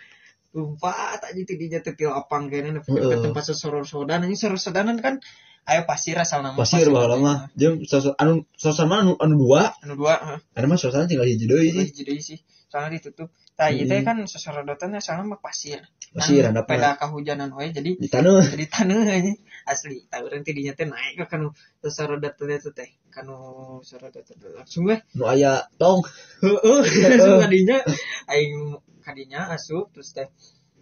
lompat 0.50 1.22
aja 1.22 1.42
tidinya 1.46 1.78
tetil 1.84 2.10
apang 2.10 2.50
kayaknya 2.50 2.82
ke 2.82 2.90
Heeh. 2.90 3.22
tempat 3.22 3.44
sesoror 3.54 3.86
sodan 3.86 4.26
ini 4.26 4.34
sesoror 4.34 4.58
sodanan 4.58 4.98
kan 4.98 5.22
ayo 5.70 5.86
pasir 5.86 6.18
asal 6.18 6.42
nama 6.42 6.58
Pasir 6.58 6.90
baheula 6.90 7.20
mah. 7.22 7.38
Jeung 7.54 7.86
sosok 7.86 8.18
anu 8.18 8.48
suasana 8.58 9.06
anu 9.06 9.14
anu 9.22 9.36
dua, 9.38 9.70
anu 9.86 9.94
dua 9.94 10.18
heeh. 10.18 10.40
ada 10.58 10.66
mah 10.66 10.78
suasana 10.82 11.06
tinggal 11.06 11.30
hiji 11.30 11.46
deui 11.46 11.70
sih. 11.70 11.86
jadi 11.94 12.16
sih 12.18 12.40
soalnya 12.70 12.98
ditutup 12.98 13.30
nah 13.60 13.70
itu 13.70 13.92
Hmm. 13.92 14.06
kan 14.08 14.18
sesorodotannya 14.26 15.04
soalnya 15.04 15.36
mah 15.36 15.42
pasir 15.44 15.84
Pasir 16.10 16.42
Anu 16.42 16.58
handapna 16.58 16.70
peda 16.74 16.90
kahujanan 16.98 17.50
we 17.54 17.70
jadi 17.70 17.92
di 18.02 18.08
taneuh. 18.10 18.42
jadi 18.42 18.66
tanah 18.72 19.04
aja 19.06 19.34
asli 19.70 20.02
tahu 20.10 20.26
nanti 20.34 20.50
dinya 20.58 20.74
teh 20.74 20.90
naik 20.90 21.22
ke 21.22 21.26
kanu 21.30 21.54
sesorodat 21.86 22.34
itu 22.42 22.74
teh 22.74 22.90
kanu 23.14 23.38
sesorodat 23.86 24.26
langsung 24.58 24.90
weh 24.90 24.98
Nu 25.14 25.30
aya 25.30 25.70
tong. 25.78 26.02
Heeh, 26.42 26.82
kadinya 27.46 27.78
aing 28.34 28.82
kadinya 29.06 29.54
asup 29.54 29.94
terus 29.94 30.10
teh 30.18 30.28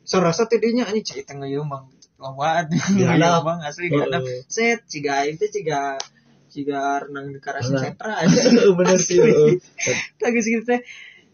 sorasa 0.08 0.48
tidinya 0.48 0.88
anjing 0.88 1.04
cai 1.04 1.24
tengah 1.28 1.52
ieu 1.52 1.68
bang 1.68 1.86
lawat 2.16 2.72
Dihandap. 2.72 3.44
bang 3.48 3.60
asli 3.68 3.92
dihandap 3.92 4.24
set 4.48 4.88
ciga 4.88 5.28
aing 5.28 5.36
teh 5.36 5.52
ciga 5.52 6.00
ciga 6.48 7.04
renang 7.04 7.36
di 7.36 7.40
karasi 7.44 7.76
Renang. 7.76 7.84
setra 7.92 8.16
Bener 8.80 8.98
sih. 9.04 9.20
lagi 10.24 10.40
segitu 10.40 10.64
teh 10.64 10.82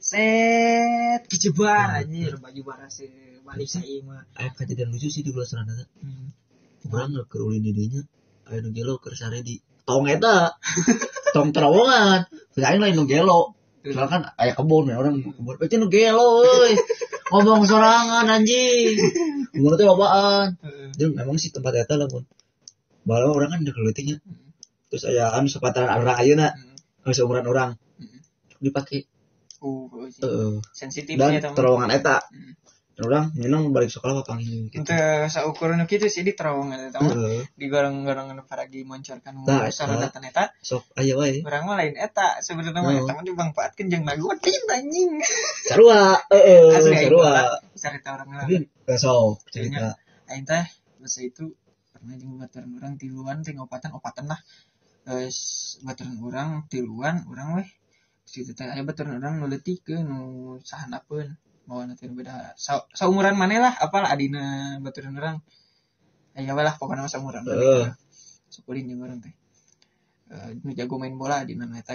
set 0.01 1.21
kecebar 1.29 2.01
anjir 2.01 2.35
baju 2.41 2.61
barase 2.65 3.07
balik 3.43 3.69
saya 3.69 3.99
mah 4.01 4.23
kejadian 4.57 4.89
lucu 4.89 5.11
sih 5.11 5.21
di 5.21 5.29
bulan 5.35 5.47
Serana. 5.47 5.75
Hmm. 6.01 6.31
Urang 6.89 7.15
keur 7.27 7.47
ulin 7.47 7.63
di 7.63 7.71
dinya. 7.71 8.01
Aya 8.49 8.59
nu 8.59 8.75
gelo 8.75 8.99
di 9.43 9.55
tong 9.87 10.07
eta. 10.07 10.51
tong 11.35 11.49
terowongan. 11.55 12.27
Lain 12.59 12.79
lain 12.83 12.95
nu 12.95 13.05
gelo. 13.07 13.55
Soalnya 13.83 14.07
kan 14.07 14.21
aya 14.39 14.55
kebun 14.55 14.87
ya 14.87 14.95
orang 14.99 15.19
kebun. 15.23 15.55
Itu 15.59 15.75
nu 15.79 15.87
gelo 15.91 16.43
euy. 16.43 16.75
Ngomong 17.31 17.67
sorangan 17.67 18.27
anjing. 18.27 18.95
Teh 19.51 19.85
lobaan. 19.87 20.55
Heeh. 20.63 20.87
Jeung 20.99 21.13
memang 21.15 21.35
sih 21.39 21.51
tempat 21.51 21.75
eta 21.83 21.99
lamun. 21.99 22.23
Balau 23.03 23.35
orang 23.35 23.59
kan 23.59 23.59
dekeleutingnya. 23.67 24.23
Terus 24.87 25.03
aya 25.09 25.33
anu 25.33 25.49
sepataran 25.49 25.89
arah 25.89 26.15
ayeuna, 26.21 26.53
Heeh. 26.53 27.13
seumuran 27.15 27.47
orang. 27.47 27.69
Heeh. 27.99 28.19
Dipake 28.59 29.09
Uh, 29.63 29.87
heeh. 30.19 30.59
sensitif 30.75 31.15
dan 31.15 31.39
terowongan 31.39 31.87
eta. 31.95 32.19
Orang 33.01 33.33
minum 33.33 33.73
balik 33.73 33.89
sekolah 33.89 34.21
apa 34.21 34.23
panggil 34.37 34.69
gitu. 34.69 34.85
Untuk 34.85 34.93
saukur 35.33 35.73
nu 35.73 35.89
kitu 35.89 36.05
sih 36.05 36.21
di 36.21 36.37
terowongan 36.37 36.93
mah. 36.93 37.09
Heeh. 37.09 37.41
di 37.57 37.65
gorong-gorong 37.65 38.37
nu 38.37 38.45
paragi 38.45 38.85
moncorkan 38.85 39.33
Tah, 39.49 39.65
sarana 39.73 40.13
eta. 40.13 40.53
sok 40.61 40.85
ayo 41.01 41.17
wae. 41.17 41.41
Orang 41.41 41.65
mah 41.65 41.81
lain 41.81 41.97
eta 41.97 42.37
sebenarnya 42.45 42.85
mah 42.85 42.93
eta 42.93 43.11
mah 43.17 43.25
dimanfaatkeun 43.25 43.87
jeung 43.89 44.05
nagotin 44.05 44.61
anjing. 44.77 45.11
sarua 45.65 46.21
heeh 46.29 46.77
sarua. 46.85 47.57
Cerita 47.73 48.13
orang 48.13 48.29
lah. 48.29 48.45
tapi 48.45 48.69
eh, 48.69 48.97
sok 49.01 49.41
cerita. 49.49 49.97
Aing 50.29 50.45
teh 50.45 50.65
masa 51.01 51.19
itu 51.25 51.49
pernah 51.89 52.13
jeung 52.13 52.37
baturan 52.37 52.77
orang 52.77 52.93
tiluan 53.01 53.41
teh 53.41 53.57
ngopatan 53.57 53.89
opatan 53.97 54.29
lah. 54.29 54.39
Terus 55.01 55.37
baturan 55.81 56.21
orang 56.21 56.49
tiluan 56.69 57.25
orang 57.25 57.57
weh 57.57 57.69
situ 58.21 58.53
teh 58.53 58.69
aya 58.69 58.85
baturan 58.85 59.17
orang 59.17 59.41
nu 59.41 59.49
leutik 59.49 59.81
nu 60.05 60.61
sahanapeun 60.61 61.41
mau 61.67 61.79
nanti 61.83 62.07
beda. 62.11 62.55
Sa 62.59 62.83
saumuran 62.91 63.35
maneh 63.39 63.59
lah 63.59 63.73
apalah 63.79 64.11
adina 64.11 64.75
baturan 64.83 65.15
orang 65.15 65.37
aya 66.33 66.51
we 66.57 66.63
lah 66.65 66.75
pokoknya 66.75 67.07
saumuran 67.07 67.45
Heeh. 67.45 67.93
sekulin 68.49 68.89
jeung 68.89 69.05
orang 69.05 69.21
teh. 69.23 69.33
Eh, 70.33 70.57
nu 70.65 70.73
jago 70.73 70.97
main 70.97 71.13
bola 71.13 71.45
di 71.45 71.53
mana 71.53 71.77
eta 71.77 71.93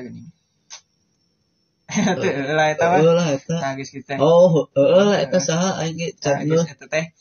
Teu 1.88 2.54
lah 2.58 2.66
eta 2.70 2.84
mah. 2.92 3.00
Lah 3.00 3.28
eta. 3.32 3.56
Geus 3.80 3.90
kita. 3.90 4.20
oh 4.20 4.68
heeh 4.76 5.24
eta 5.24 5.38
saha 5.40 5.80
aing 5.82 5.96
ge 5.96 6.08
geus 6.20 6.68
eta 6.68 6.86
teh. 6.86 7.12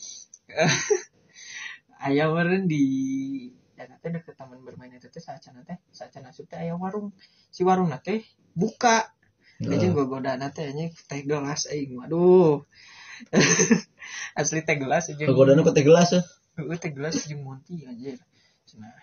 Aya 2.08 2.30
meureun 2.30 2.70
di 2.70 2.84
dan 3.74 3.98
teh 3.98 4.10
deket 4.14 4.38
taman 4.38 4.62
bermain 4.62 4.94
itu 4.94 5.10
teh 5.10 5.22
saacana 5.22 5.66
teh, 5.66 5.82
saacana 5.90 6.30
asup 6.30 6.46
teh? 6.46 6.60
Aya 6.60 6.78
warung. 6.78 7.16
Si 7.50 7.66
warung 7.66 7.90
teh 8.04 8.22
buka. 8.54 9.17
Jeung 9.58 9.98
gogodana 9.98 10.54
teh 10.54 10.70
nya 10.78 10.94
teh 11.10 11.26
gelas 11.26 11.66
aing. 11.66 11.98
Waduh. 11.98 12.62
Asli 14.40 14.62
teh 14.62 14.78
gelas 14.78 15.10
jeung 15.10 15.30
Kegodana 15.34 15.66
ku 15.66 15.74
teh 15.74 15.82
gelas 15.82 16.14
eh. 16.14 16.24
Heeh, 16.58 16.78
teh 16.78 16.94
gelas 16.94 17.26
jeung 17.26 17.42
Monty 17.42 17.82
anjir. 17.90 18.22
Cenah 18.70 18.94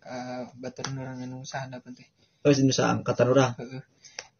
eh 0.00 0.42
baturan 0.56 0.96
urang 0.96 1.20
anu 1.20 1.44
sahandapun 1.44 1.92
teh. 1.92 2.08
Oh, 2.40 2.52
sini 2.56 2.72
angkatan 2.72 3.28
orang. 3.28 3.52
Heeh. 3.60 3.82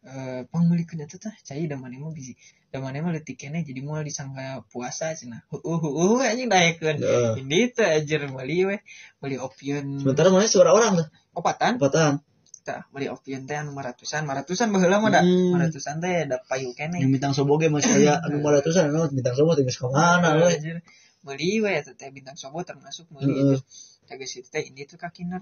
Eh 0.01 0.41
pangmulikeun 0.49 1.05
eta 1.05 1.21
teh 1.21 1.35
cai 1.45 1.69
da 1.69 1.77
maneh 1.77 2.01
mah 2.01 2.09
bisi. 2.09 2.33
Da 2.73 2.81
maneh 2.81 3.05
mah 3.05 3.13
leutik 3.13 3.37
jadi 3.45 3.81
moal 3.85 4.01
disangka 4.01 4.65
puasa 4.73 5.13
cenah. 5.13 5.45
Heueuh 5.53 5.77
heueuh 5.77 6.25
anjing 6.25 6.49
daekeun. 6.49 6.97
Heeh. 6.97 7.45
Ini 7.45 7.69
tuh 7.69 7.85
anjir 7.85 8.25
beli 8.25 8.65
weh. 8.65 8.81
Beli 9.21 9.37
opion 9.37 10.01
Sementara 10.01 10.33
mana 10.33 10.49
suara 10.49 10.73
orang 10.73 11.05
tuh, 11.05 11.07
opatan. 11.37 11.77
opatan. 11.77 12.25
Tah, 12.61 12.85
beli 12.93 13.09
opion 13.09 13.49
teh 13.49 13.57
anu 13.57 13.73
maratusan, 13.73 14.21
maratusan 14.21 14.69
baheula 14.69 15.01
mah 15.01 15.09
da. 15.09 15.21
Hmm. 15.25 15.57
Maratusan 15.57 15.97
teh 15.97 16.29
da 16.29 16.37
payu 16.45 16.77
keneh. 16.77 17.01
Yang 17.01 17.11
bintang 17.17 17.33
sobo 17.33 17.57
ge 17.57 17.73
masih 17.73 17.89
aya 17.97 18.21
anu 18.21 18.37
maratusan 18.37 18.93
anu 18.93 19.09
bintang 19.09 19.33
sobo 19.33 19.57
teh 19.57 19.65
geus 19.65 19.81
mana. 19.89 20.37
Anjir. 20.37 20.85
Beli 21.25 21.57
we 21.57 21.73
eta 21.73 21.97
teh 21.97 22.13
bintang 22.13 22.37
sobo 22.37 22.61
termasuk 22.61 23.09
beli 23.09 23.33
Heeh. 23.33 23.57
itu. 23.57 24.25
Situ 24.29 24.45
teh 24.53 24.61
ini 24.61 24.85
tuh 24.85 25.01
ka 25.01 25.09
kinder 25.09 25.41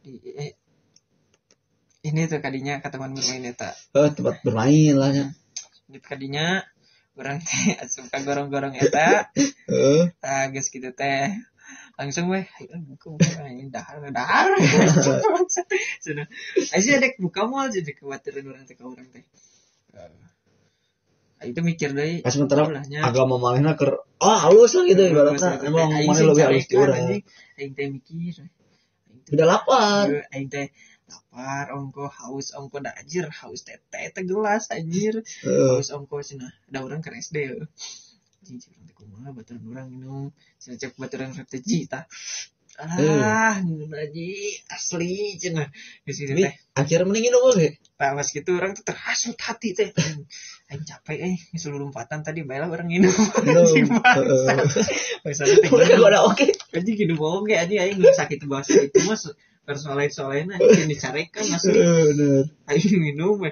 di 0.00 0.16
eh, 0.24 0.56
ini 2.04 2.28
tuh 2.28 2.40
kadinya 2.40 2.80
ka 2.80 2.88
teman 2.88 3.12
bermain 3.12 3.44
eta. 3.44 3.76
Eh, 3.92 4.08
tempat 4.16 4.40
bermain 4.40 4.94
lah 4.96 5.10
ya. 5.12 5.26
Di 5.84 6.00
kadinya 6.00 6.64
orang 7.20 7.44
teh 7.44 7.76
asup 7.76 8.08
ka 8.08 8.24
gorong-gorong 8.24 8.72
eta. 8.72 9.28
Heeh. 9.72 10.16
Ah, 10.24 10.48
geus 10.48 10.72
kitu 10.72 10.96
teh. 10.96 11.28
Langsung 11.94 12.26
weh, 12.28 12.44
ini 12.60 13.70
dahar 13.70 14.02
dahar. 14.10 14.50
Sudah. 16.04 16.26
Ayo 16.74 16.92
dek 17.00 17.16
buka 17.22 17.46
mal 17.46 17.70
jadi 17.70 17.86
kekhawatiran 17.94 18.44
orang 18.50 18.64
teh 18.66 18.74
ka 18.74 18.84
urang 18.84 19.08
teh. 19.14 19.24
Ah, 21.38 21.46
itu 21.46 21.60
mikir. 21.60 21.94
Pas 22.24 22.32
sementara 22.32 22.66
agama 23.04 23.36
manehna 23.38 23.76
keur 23.78 24.02
ah 24.18 24.48
halus 24.48 24.72
lah 24.74 24.84
gitu 24.88 25.02
ibaratnya 25.12 25.60
emang 25.66 25.92
mana 25.92 26.20
lebih 26.24 26.44
halus 26.48 26.66
di 26.66 26.74
anjing. 26.80 27.22
Aing 27.58 27.72
teh 27.76 27.86
mikir. 27.90 28.34
Udah 29.30 29.46
lapar. 29.46 30.06
Iya, 30.10 30.22
Aing 30.34 30.48
teh 30.52 30.66
lapar, 31.04 31.72
ongko 31.76 32.08
haus, 32.08 32.56
ongko 32.56 32.80
da 32.80 32.96
anjir, 32.96 33.28
haus 33.28 33.60
teh 33.64 33.76
teh 33.92 34.08
teh 34.08 34.24
gelas 34.24 34.72
anjir. 34.72 35.20
Haus 35.44 35.88
ongko 35.92 36.24
cenah. 36.24 36.52
Da 36.68 36.82
urang 36.82 37.04
ke 37.04 37.12
SD. 37.12 37.66
Anjing 38.44 38.60
cik 38.60 38.76
urang 38.76 38.84
teh 38.84 38.94
kumaha 38.94 39.28
baturan 39.32 39.62
urang 39.64 39.86
minum. 39.88 40.28
Cenah 40.60 40.76
cek 40.76 41.00
baturan 41.00 41.32
strategi 41.32 41.88
tah. 41.88 42.04
Ah, 42.76 43.56
ngeun 43.62 43.88
aji 43.88 44.28
asli 44.68 45.40
cenah. 45.40 45.64
Geus 46.04 46.18
kitu 46.20 46.36
teh. 46.36 46.52
akhirnya 46.76 47.08
mending 47.08 47.32
minum 47.32 47.56
we. 47.56 47.80
Pak 47.94 48.10
pas 48.12 48.28
gitu 48.28 48.50
orang 48.52 48.76
tuh 48.76 48.84
terhasut 48.84 49.38
hati 49.40 49.72
teh. 49.72 49.88
Aing- 49.94 50.28
Aing 50.68 50.84
capek 50.84 51.18
eh 51.24 51.36
seluruh 51.54 51.88
lompatan 51.88 52.20
tadi 52.20 52.44
baiklah 52.44 52.68
orang 52.68 52.92
minum. 52.92 53.08
Anjing 53.08 53.88
Minum. 53.88 54.02
bangsa. 54.04 54.52
Bangsa 55.24 55.42
teh 55.48 55.70
Udah 55.72 55.86
minum. 55.88 56.28
oke. 56.28 56.46
Anjing 56.76 56.96
hidup 57.00 57.16
oke 57.16 57.54
anjing 57.54 57.80
aing 57.80 57.96
nggak 57.96 58.12
sakit 58.12 58.44
bahasa 58.44 58.76
itu 58.76 59.00
mas 59.08 59.24
persoalan 59.64 60.12
soalnya 60.12 60.60
anjing 60.60 60.92
dicarekan 60.92 61.46
asli 61.48 61.78
Heeh, 61.80 62.04
bener. 62.12 62.44
aing 62.68 62.96
minum 63.00 63.40
we. 63.40 63.48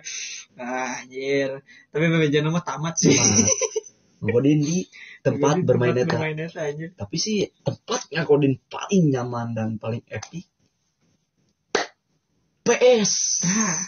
ah 0.61 1.01
anjir 1.01 1.65
tapi 1.89 2.05
bebejan 2.05 2.45
mah 2.51 2.61
tamat 2.61 2.93
sih 2.99 3.15
Ngodin 4.23 4.63
di 4.63 4.87
tempat 5.27 5.67
bermain 5.67 5.99
eta. 5.99 6.15
bermain 6.15 6.39
eta 6.39 6.63
anjir. 6.63 6.95
Tapi 6.95 7.17
sih 7.19 7.51
tempat 7.67 8.07
ngakodin 8.15 8.55
paling 8.71 9.11
nyaman 9.11 9.59
dan 9.59 9.69
paling 9.83 10.07
epic. 10.07 10.47
PS. 12.63 13.43
ah 13.43 13.83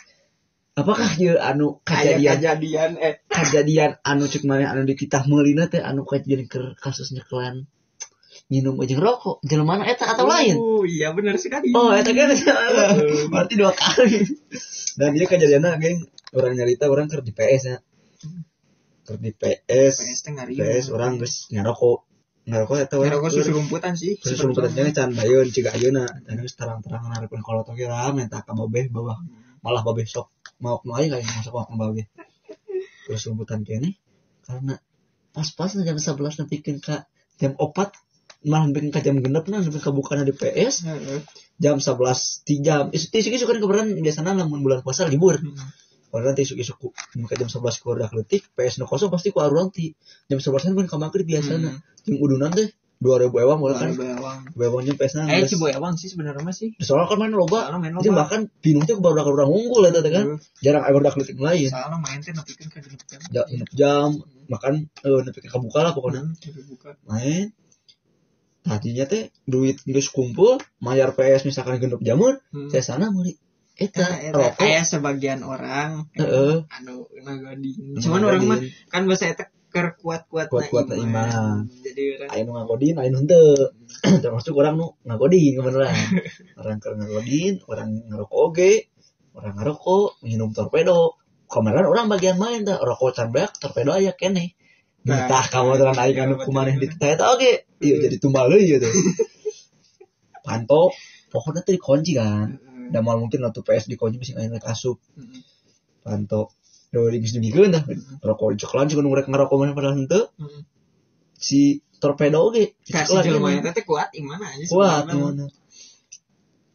Apakah 0.75 1.07
ya 1.23 1.39
anu 1.39 1.79
kejadian 1.87 2.43
kejadian 2.43 2.91
eh. 2.99 3.23
kejadian 3.31 3.95
anu 4.03 4.27
cek 4.27 4.43
mana 4.43 4.75
anu 4.75 4.83
di 4.83 4.99
kita 4.99 5.23
meulina 5.31 5.71
teh 5.71 5.79
anu 5.79 6.03
kejadian 6.03 6.51
ke 6.51 6.75
kasusnya 6.83 7.23
kalian 7.31 7.71
minum 8.51 8.75
aja 8.83 8.99
rokok 8.99 9.39
jalan 9.47 9.71
mana 9.71 9.87
eta 9.87 10.19
atau 10.19 10.27
lain? 10.27 10.59
Oh 10.59 10.83
iya 10.83 11.15
benar 11.15 11.39
sekali. 11.39 11.71
Oh 11.71 11.95
eta 11.95 12.11
kan. 12.11 12.35
Berarti 13.31 13.55
dua 13.55 13.71
kali. 13.71 14.19
Dan 14.99 15.15
dia 15.15 15.31
kejadiannya 15.31 15.79
geng 15.79 16.11
orang 16.35 16.59
nyarita 16.59 16.91
orang 16.91 17.07
kerja 17.07 17.23
di 17.23 17.31
PS 17.31 17.63
nya 17.71 17.79
di 19.21 19.31
PS 19.37 19.97
PS 20.01 20.21
teh 20.25 20.33
ngari 20.33 20.53
PS 20.57 20.87
orang 20.97 21.21
geus 21.21 21.53
ngarokok 21.53 21.99
ngarokok 22.49 22.77
eta 22.81 22.95
we 22.97 23.05
Ngerokok 23.09 23.31
susu 23.33 23.51
rumputan 23.53 23.93
sih 23.97 24.17
susu 24.17 24.49
rumputannya 24.49 24.93
can 24.97 25.13
bayeun 25.13 25.49
ciga 25.53 25.77
ayeuna 25.77 26.09
dan 26.25 26.41
geus 26.41 26.57
terang-terang 26.57 27.13
narikeun 27.13 27.45
kolot 27.45 27.69
oge 27.69 27.85
rame 27.85 28.25
eta 28.25 28.41
ka 28.41 28.53
babeh 28.57 28.89
bawah 28.89 29.21
malah 29.61 29.85
babeh 29.85 30.09
sok 30.09 30.33
mau 30.65 30.81
aing 30.97 31.13
kayak 31.13 31.25
masuk 31.25 31.53
waktu 31.53 31.77
babeh 31.77 32.07
terus 33.05 33.29
rumputan 33.29 33.61
kene 33.65 34.01
karena 34.49 34.81
pas-pas 35.37 35.73
jam 35.77 35.97
11 35.97 36.41
nepikeun 36.45 36.79
ka 36.81 37.05
jam 37.37 37.53
4 37.57 37.65
malah 38.45 38.69
bikin 38.73 38.93
ka 38.93 39.01
jam 39.01 39.17
genep 39.25 39.49
nah 39.49 39.65
sampai 39.65 39.81
kabukana 39.81 40.23
di 40.29 40.37
PS 40.37 40.85
jam 41.57 41.81
11 41.81 42.45
ti 42.45 42.61
jam 42.61 42.93
isu 42.93 43.09
isu 43.09 43.29
isu 43.33 43.45
kan 43.49 43.57
kebetulan 43.57 43.89
biasanya 43.97 44.37
lamun 44.45 44.61
bulan 44.61 44.85
puasa 44.85 45.09
libur 45.09 45.41
kalau 46.15 46.23
nanti 46.25 46.47
isu 46.47 46.55
isu 46.55 46.79
ku 46.79 46.95
muka 47.19 47.35
jam 47.35 47.51
11 47.51 47.59
ku 47.75 47.87
udah 47.91 48.07
letik 48.09 48.47
PS 48.55 48.79
no 48.79 48.87
kosong 48.87 49.11
pasti 49.11 49.35
ku 49.35 49.43
aruang 49.43 49.69
ti 49.69 49.99
jam 50.31 50.39
11 50.39 50.71
kan 50.71 50.87
ka 50.87 50.97
maghrib 50.97 51.27
biasana 51.27 51.75
jeung 52.07 52.23
udunan 52.23 52.55
teh 52.55 52.71
2000 53.03 53.35
ewang 53.37 53.59
mulai 53.59 53.77
kan. 53.77 53.91
Bawang. 53.93 54.39
bewangnya 54.55 54.95
PS 54.95 55.19
na 55.19 55.27
Eh, 55.29 55.45
Ciboy 55.45 55.75
Awang 55.75 55.99
sih 55.99 56.07
sebenarnya 56.07 56.41
mah 56.41 56.55
sih. 56.55 56.73
soalnya 56.79 57.11
kan 57.11 57.19
main 57.19 57.35
loba. 57.35 57.67
Soalnya 57.67 57.81
main 57.83 57.93
jadi 57.99 58.09
loba. 58.09 58.19
bahkan 58.25 58.41
bingung 58.63 58.87
teh 58.87 58.95
baru 58.97 59.19
orang 59.27 59.51
unggul 59.51 59.83
eta 59.85 60.01
teh 60.01 60.09
kan. 60.09 60.25
Heeh. 60.25 60.39
jarang 60.63 60.87
aya 60.87 60.93
baru 60.95 61.13
letik 61.13 61.37
lain. 61.37 61.69
Soalnya 61.69 61.99
main 61.99 62.19
teh 62.23 62.33
nepikeun 62.33 62.69
ka 62.71 62.79
genep 62.81 63.03
jam. 63.05 63.21
Ja- 63.29 63.49
genep 63.51 63.71
jam. 63.75 64.09
Makan 64.47 64.73
eh 64.89 65.21
nepi 65.21 65.39
ka 65.43 65.59
buka 65.59 65.81
lah 65.83 65.93
pokoknya. 65.93 66.23
Hmm, 66.23 66.33
main. 67.05 67.53
Tadinya 68.65 69.05
teh 69.05 69.29
duit 69.45 69.77
geus 69.85 70.09
kumpul 70.09 70.57
mayar 70.81 71.13
PS 71.13 71.45
misalkan 71.45 71.77
genep 71.77 72.01
jamur 72.01 72.41
Hmm. 72.49 72.73
saya 72.73 72.81
sana 72.81 73.13
meuli 73.13 73.37
eta 73.75 74.07
Eta- 74.07 74.19
eta 74.23 74.39
rokok 74.55 74.63
aya 74.63 74.81
sebagian 74.87 75.41
orang 75.43 76.07
heeh. 76.15 76.63
anu 76.71 77.11
nagodin. 77.27 77.99
Cuman 77.99 78.23
orang 78.23 78.43
mah 78.47 78.59
kan 78.87 79.03
bahasa 79.11 79.27
eta 79.35 79.51
keur 79.75 79.99
kuat-kuat 79.99 80.47
Kuat-kuat 80.55 80.87
na 80.87 80.95
iman. 81.03 81.67
Jadi 81.83 82.15
orang 82.23 82.47
nu 82.47 82.51
ngagodin 82.55 82.95
aya 82.95 83.11
nu 83.11 83.19
henteu 83.27 83.59
termasuk 84.23 84.55
orang 84.55 84.79
nu 84.79 84.95
ngagodin 85.03 85.59
beneran 85.59 85.91
orang 86.63 86.79
keur 86.79 86.95
ngagodin 86.95 87.59
orang 87.67 87.89
ngerokok 88.07 88.39
oge 88.39 88.73
orang 89.35 89.55
ngerokok 89.59 90.23
minum 90.23 90.55
torpedo. 90.55 91.19
Kemarin 91.51 91.87
orang 91.87 92.07
bagian 92.07 92.39
main 92.39 92.63
dah 92.63 92.79
rokok 92.79 93.11
can 93.19 93.35
beak 93.35 93.51
torpedo 93.59 93.91
aya 93.99 94.15
kene. 94.15 94.55
Nah, 95.05 95.27
Entah 95.29 95.45
kamu 95.51 95.77
telan 95.77 95.99
aing 95.99 96.17
anu 96.23 96.35
kumaneh 96.41 96.79
di 96.79 96.87
teh 96.89 97.11
eta 97.19 97.35
oge. 97.35 97.67
Iya 97.83 97.99
jadi 98.07 98.17
tumbal 98.23 98.55
deui 98.55 98.71
ieu 98.71 98.79
teh 98.79 98.89
panto 100.47 100.95
pokoknya 101.29 101.61
teh 101.67 101.75
dikunci 101.77 102.15
kan 102.15 102.49
da 102.93 102.99
mal 103.01 103.17
mungkin 103.23 103.41
waktu 103.45 103.61
PS 103.65 103.89
dikunci 103.89 104.17
bisa 104.21 104.33
aya 104.37 104.51
asup 104.67 104.99
Heeh. 105.17 105.41
panto 106.05 106.53
Duh, 106.95 107.11
di 107.11 107.19
geus 107.19 107.35
dimikeun 107.35 107.75
dah 107.75 107.83
rokok 108.23 108.55
diceklan 108.55 108.87
sih 108.87 108.95
nurek 109.01 109.27
ngerokok 109.27 109.57
mana 109.59 109.75
padahal 109.75 109.99
Heeh. 110.07 110.63
si 111.35 111.83
torpedo 111.99 112.39
oge 112.45 112.79
Kasih 112.87 113.19
eta 113.59 113.71
teh 113.75 113.83
kuat 113.83 114.15
imana 114.15 114.47
aja 114.55 114.65
kuat 114.71 115.09
sebenarnya. 115.11 115.43
mana 115.43 115.45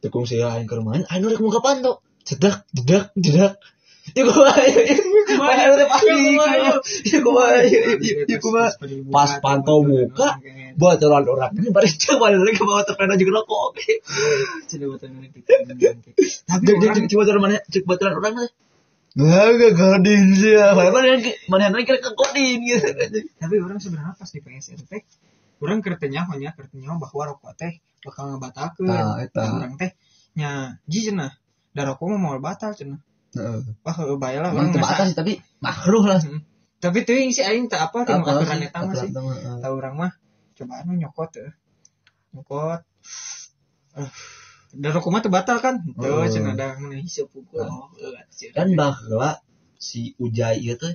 tekung 0.04 0.26
sih 0.28 0.40
aing 0.44 0.68
keur 0.68 0.84
main 0.84 1.04
aing 1.08 1.24
rek 1.24 1.40
muka 1.40 1.60
panto 1.64 2.04
jedak 2.28 2.68
jedak 2.76 3.12
jedak 3.16 3.60
Ya 4.10 4.26
pasti. 4.26 6.10
Ya 7.06 7.20
kumaha. 7.22 7.62
Ya 7.62 8.38
kumaha. 8.42 8.70
Pas 9.14 9.32
pantau 9.38 9.86
muka, 9.86 10.42
Baturan 10.80 11.24
orang 11.28 11.52
ini 11.60 11.70
bari 11.76 11.92
coba 12.08 12.32
dari 12.32 12.56
ke 12.56 12.64
bawah 12.64 12.84
terpena 12.88 13.20
juga 13.20 13.44
rokok. 13.44 13.76
Tapi 16.50 16.64
Cek 16.66 16.76
orang 16.80 16.96
cek 16.96 17.06
coba 17.12 17.22
baturan 17.28 17.42
mana? 17.44 17.58
Cek 17.68 17.84
baturan 17.84 18.14
orang 18.16 18.34
mana? 18.40 18.48
Gak 19.20 19.74
godin 19.76 20.24
sih. 20.38 20.56
Mana 20.56 20.90
mana 20.94 21.08
yang 21.18 21.22
mana 21.50 21.62
yang 21.68 21.84
kira 21.84 22.00
ke 22.00 22.12
godin 22.14 22.58
gitu. 22.64 22.88
tapi 23.36 23.56
orang 23.60 23.82
sebenarnya 23.82 24.14
pas 24.16 24.30
di 24.30 24.40
PSR 24.40 24.80
teh 24.86 25.02
orang 25.60 25.84
kertanya 25.84 26.24
hanya 26.32 26.56
kertanya 26.56 26.96
bahwa 26.96 27.36
rokok 27.36 27.52
teh 27.58 27.84
bakal 28.00 28.32
ngebatalkeun 28.32 28.88
Nah, 28.88 29.20
eta. 29.20 29.44
orang 29.44 29.76
teh 29.76 29.92
nya 30.38 30.80
ji 30.88 31.10
cenah 31.10 31.36
da 31.76 31.84
rokok 31.90 32.16
mah 32.16 32.20
mau 32.22 32.38
batal 32.40 32.72
cenah 32.72 33.02
Heeh. 33.36 33.60
wah 33.84 33.98
bae 34.16 34.38
lah 34.40 34.54
orang 34.56 34.72
teu 34.72 34.80
batas 34.80 35.12
tapi 35.18 35.42
makruh 35.60 36.06
lah. 36.06 36.22
Hmm. 36.24 36.42
tapi 36.80 37.04
tuh 37.04 37.18
yang 37.18 37.34
si 37.36 37.44
aing 37.44 37.68
tak 37.68 37.92
apa 37.92 38.08
Apa 38.08 38.24
aturan 38.24 38.62
eta 38.64 38.80
mah 38.88 38.94
sih 38.96 39.10
tahu 39.12 39.74
orang 39.76 39.96
mah 40.00 40.12
cobaan 40.60 40.84
mah 40.92 40.98
nyokot 41.00 41.30
teh 41.32 41.52
nyokot. 42.36 42.82
Da 44.70 44.88
rokok 44.94 45.10
mah 45.10 45.22
teu 45.24 45.34
batal 45.34 45.58
kan? 45.64 45.82
Tuh 45.98 46.22
Oh. 46.22 46.28
cenah 46.30 46.54
da 46.54 46.78
mun 46.78 46.94
hiseup 46.94 47.32
pukul. 47.34 47.64
Ah. 47.66 47.72
oh 47.72 47.90
kan 48.54 48.68
bahwa 48.78 49.42
si 49.80 50.14
Ujai 50.22 50.62
itu 50.62 50.90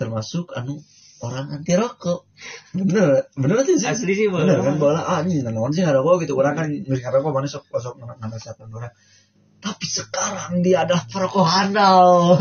termasuk 0.00 0.50
anu 0.58 0.82
orang 1.22 1.54
anti 1.54 1.78
rokok. 1.78 2.26
Bener 2.74 3.30
bener 3.38 3.62
sih. 3.62 3.78
Asli 3.86 4.12
sih 4.18 4.26
bener 4.26 4.58
kan 4.64 4.76
bola 4.82 5.06
ah 5.06 5.22
ini 5.22 5.44
naon 5.46 5.70
sih 5.70 5.86
ngarokok 5.86 6.26
gitu. 6.26 6.34
Orang 6.34 6.58
kan 6.58 6.66
nyuri 6.72 6.98
ngarokok 6.98 7.30
mana 7.30 7.46
sok 7.46 7.70
sok 7.70 7.94
nana 8.02 8.26
kesehatan 8.32 8.74
orang 8.74 8.90
tapi 9.58 9.86
sekarang 9.90 10.62
dia 10.62 10.86
adalah 10.86 11.02
perokok 11.10 11.46
handal. 11.46 12.38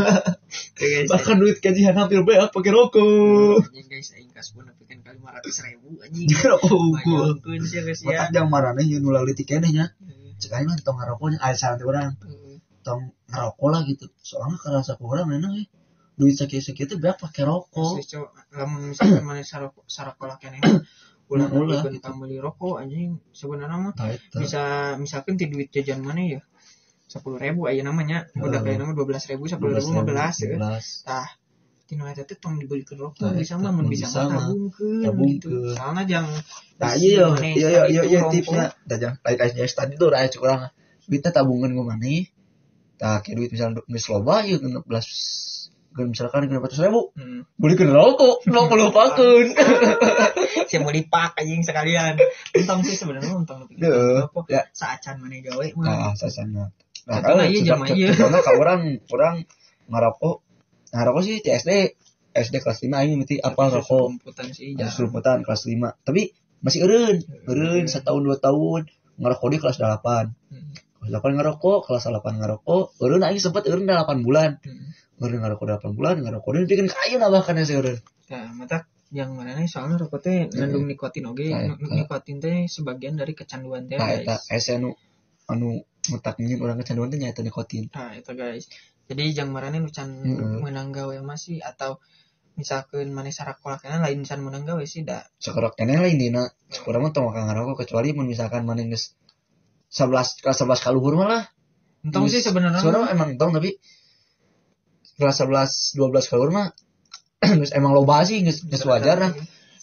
Bahkan 1.10 1.36
duit 1.42 1.58
gajian 1.58 1.98
hampir 1.98 2.22
banyak 2.22 2.54
pakai 2.54 2.72
rokok. 2.72 3.66
Anjing 3.66 3.90
guys 3.90 4.14
aing 4.14 4.30
kasbon 4.30 4.70
tapi 4.70 4.86
kan 4.86 5.02
kali 5.02 5.18
500 5.18 5.66
ribu 5.66 5.98
anjing. 6.06 6.30
Rokok 6.54 6.78
unggul 6.78 7.62
ya. 7.66 7.82
Otak 7.82 8.30
yang 8.38 8.48
marahnya 8.54 8.86
yang 8.86 9.02
nulalui 9.02 9.34
tikennya 9.34 9.70
nya 9.74 9.86
sekali 10.38 10.70
mah 10.70 10.78
tong 10.86 11.02
ngarokoknya 11.02 11.42
ada 11.42 11.58
saran 11.58 11.82
orang. 11.82 12.14
Tong 12.86 13.10
ngerokok 13.34 13.70
lah 13.74 13.82
gitu. 13.90 14.06
Soalnya 14.22 14.62
kerasa 14.62 14.94
kurang 15.02 15.34
enak 15.34 15.52
ya 15.58 15.66
duit 16.18 16.34
sakit-sakit 16.34 16.86
itu 16.90 16.96
banyak 16.98 17.18
pakai 17.18 17.46
rokok. 17.46 18.02
Lamun 18.58 18.94
misalkan 18.94 19.22
mana 19.22 19.46
sarok 19.46 19.86
sarokola 19.86 20.42
kene 20.42 20.58
ulah 21.32 21.52
Ulah. 21.52 21.84
ulah 21.84 21.94
kita 21.94 22.10
beli 22.14 22.42
rokok 22.42 22.82
anjing. 22.82 23.22
Sebenarnya 23.34 23.78
mah 23.78 23.94
nah 23.94 24.14
bisa 24.38 24.94
misalkan 24.98 25.38
ti 25.38 25.46
duit 25.46 25.70
jajan 25.70 26.02
mana 26.02 26.22
ya 26.26 26.42
sepuluh 27.08 27.40
ribu 27.40 27.66
aja 27.66 27.82
namanya 27.82 28.28
udah 28.36 28.60
Hmm. 28.60 28.66
kayak 28.68 28.78
nama 28.80 28.92
dua 28.92 29.06
belas 29.08 29.24
ribu 29.26 29.48
sepuluh 29.48 29.76
ribu 29.76 29.90
lima 29.90 30.04
belas 30.04 30.36
ya 30.38 30.54
12. 30.54 31.08
tah 31.08 31.30
tina 31.88 32.04
eta 32.12 32.28
teh 32.28 32.36
tong 32.36 32.60
dibeli 32.60 32.84
ke 32.84 32.94
rokok 32.94 33.24
Nah, 33.24 33.32
bisa 33.32 33.56
mah 33.56 33.72
mun 33.72 33.88
bisa 33.88 34.12
mah 34.12 34.28
tabungkeun 34.44 35.40
gitu 35.40 35.72
soalnya 35.72 36.04
jang 36.04 36.28
Nah 36.78 36.94
iya 36.94 37.32
iya 37.34 37.56
iya 37.56 37.82
iya 37.88 38.02
iya 38.04 38.20
rokok. 38.22 38.34
tipsnya. 38.36 38.66
Dah 38.84 38.98
jangan 39.00 39.18
kayak 39.24 39.38
kayak 39.56 39.72
tadi 39.72 39.94
tuh 39.96 40.12
raya 40.12 40.28
curang. 40.28 40.68
Duitnya 41.08 41.32
tabungan 41.32 41.72
gue 41.72 41.82
mana? 41.82 42.14
Tak 42.98 43.24
kayak 43.24 43.36
duit 43.36 43.50
misalnya 43.50 43.80
geus 43.82 44.06
loba 44.12 44.44
ya 44.44 44.60
genep 44.60 44.84
belas 44.84 45.08
Gen 45.96 46.14
misalkan 46.14 46.46
genep 46.46 46.62
ratus 46.62 46.78
ribu 46.78 47.10
hmm. 47.16 47.58
beli 47.58 47.74
ke 47.74 47.88
rokok 47.88 48.46
rokok 48.46 48.76
lupakeun. 48.78 49.48
saya 50.70 50.80
mau 50.80 50.92
dipak 50.92 51.34
anjing 51.34 51.64
sekalian 51.64 52.14
untung 52.54 52.84
sih 52.84 52.94
sebenarnya 52.94 53.34
untung 53.34 53.66
lebih 53.66 53.82
rokok 54.22 54.46
Ya. 54.52 54.68
saacan 54.70 55.18
mana 55.18 55.40
gawe 55.40 55.66
mah 55.74 55.86
Nah 55.88 56.12
sasana. 56.14 56.70
Nah 57.08 57.48
iya, 57.48 57.60
jama 57.64 57.88
iya. 57.90 58.12
contohnya 58.12 58.44
kalau 58.44 58.60
orang 58.62 58.82
orang 59.08 59.36
ngerokok 59.88 60.36
ngerokok 60.92 61.22
sih 61.24 61.36
di 61.40 61.50
SD 61.50 61.72
SD 62.36 62.56
kelas 62.60 62.80
5 62.80 62.92
ini 63.08 63.14
nanti 63.16 63.36
apa 63.40 63.64
Susu 63.66 63.76
rokok? 63.82 64.06
komputan 64.14 64.48
sih 64.52 64.68
ya 64.72 64.86
jarang. 64.86 64.94
serumputan 64.94 65.38
kelas 65.42 65.62
5 65.66 66.06
tapi 66.06 66.22
masih 66.60 66.80
eureun 66.84 67.18
eureun 67.46 67.86
setahun 67.86 68.22
dua 68.22 68.38
tahun 68.38 68.82
ngerokok 69.18 69.48
di 69.48 69.58
kelas 69.58 69.78
8 69.80 70.04
Hmm. 70.52 70.72
kelas 71.00 71.12
8 71.16 71.38
ngerokok 71.40 71.78
kelas 71.82 72.04
8 72.06 72.20
ngerokok 72.38 72.84
eureun 73.00 73.24
aing 73.24 73.40
sempet 73.40 73.64
eureun 73.66 73.88
8 73.88 74.22
bulan. 74.22 74.60
Hmm. 74.60 74.92
eureun 75.18 75.40
ngerokok 75.40 75.66
8 75.82 75.96
bulan 75.96 76.16
ngerokok 76.20 76.50
deui 76.54 76.68
bikin 76.68 76.88
kayu 76.88 77.16
lah 77.18 77.30
bahkan 77.32 77.56
ya 77.56 77.66
eureun. 77.72 78.00
Nah, 78.28 78.52
mata 78.54 78.84
yang 79.08 79.32
mana 79.34 79.56
nih? 79.56 79.66
Soalnya 79.66 79.96
rokok 79.98 80.20
teh 80.20 80.52
mengandung 80.52 80.84
nikotin 80.84 81.24
oge 81.26 81.48
Nah, 81.48 81.74
eta. 81.74 81.88
nikotin 81.90 82.38
teh 82.38 82.68
sebagian 82.68 83.16
dari 83.16 83.32
kecanduan 83.32 83.88
teh 83.88 83.96
nah 83.96 84.12
eta 84.12 84.36
guys 84.36 84.52
ese 84.52 84.76
anu 84.76 84.92
anu 85.48 85.84
nyin 86.40 86.60
orang 86.64 86.80
kecanduan 86.80 87.12
teh 87.12 87.20
nyaeta 87.20 87.44
nikotin. 87.44 87.92
Nah 87.92 88.16
itu 88.16 88.32
guys. 88.36 88.72
Jadi 89.08 89.24
yang 89.32 89.56
mana 89.56 89.72
nih 89.72 89.84
can 89.92 90.24
Heeh. 90.24 90.60
menang 90.60 90.92
gawe 90.92 91.16
masih 91.24 91.64
atau 91.64 92.00
misalkan 92.60 93.12
mana 93.14 93.32
sarak 93.32 93.60
kolaknya 93.64 94.04
lain 94.04 94.24
can 94.28 94.44
menang 94.44 94.68
gawe 94.68 94.84
sih 94.84 95.04
dah. 95.08 95.24
Sekorok 95.40 95.80
keneh 95.80 96.00
lah 96.00 96.10
indina 96.12 96.52
sekurang 96.72 97.08
mah 97.08 97.12
tong 97.16 97.32
makan 97.32 97.48
ngerokok 97.48 97.88
kecuali 97.88 98.12
misalkan 98.16 98.68
mana 98.68 98.84
geus 98.88 99.16
11 99.92 100.44
kelas 100.44 100.58
11 100.64 100.84
kaluhur 100.84 101.16
mah 101.16 101.28
lah. 101.28 101.44
Untung 102.04 102.28
sih 102.28 102.44
sebenarnya. 102.44 102.84
sebenarnya 102.84 103.16
emang 103.16 103.30
tong 103.40 103.56
tapi 103.56 103.80
kelas 105.20 105.38
11 105.44 105.96
12 106.00 106.32
kaluhur 106.32 106.52
mah 106.52 106.68
emang 107.80 107.92
loba 107.96 108.28
sih 108.28 108.44
geus 108.44 108.84
wajar 108.84 109.16
lah. 109.20 109.32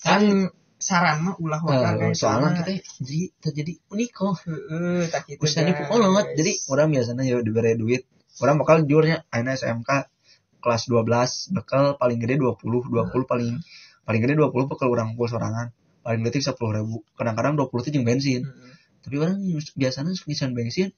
Kan 0.05 0.53
saran 0.85 1.25
mah 1.25 1.35
ulah 1.41 1.65
guys 1.65 2.21
soalnya 2.21 2.61
kita 2.61 2.85
jadi 3.01 3.23
terjadi 3.41 3.73
uniko 3.89 4.37
heeh 4.37 5.09
tak 5.09 5.25
gitu 5.33 5.41
guys. 5.41 5.57
pukul 5.81 6.05
jadi 6.37 6.53
orang 6.69 6.93
biasanya 6.93 7.23
ya 7.25 7.41
diberi 7.41 7.73
duit. 7.81 8.05
Orang 8.45 8.61
bakal 8.61 8.85
jujurnya 8.85 9.25
akhirnya 9.33 9.57
SMK 9.57 9.91
kelas 10.61 10.83
12 10.93 11.55
bekal 11.57 11.97
paling 11.97 12.19
gede 12.21 12.37
20 12.37 12.61
20 12.61 13.31
paling 13.31 13.63
paling 14.05 14.21
gede 14.21 14.35
20 14.37 14.71
bekal 14.71 14.93
orang 14.93 15.17
pukul 15.17 15.29
sorangan. 15.33 15.73
Paling 16.05 16.21
gede 16.21 16.53
10 16.53 16.53
ribu. 16.53 17.01
Kadang-kadang 17.17 17.57
20 17.57 17.71
itu 17.81 17.91
jeung 17.97 18.05
bensin. 18.05 18.43
Tapi 19.01 19.15
orang 19.17 19.41
biasanya 19.79 20.13
ngisan 20.13 20.53
bensin 20.53 20.93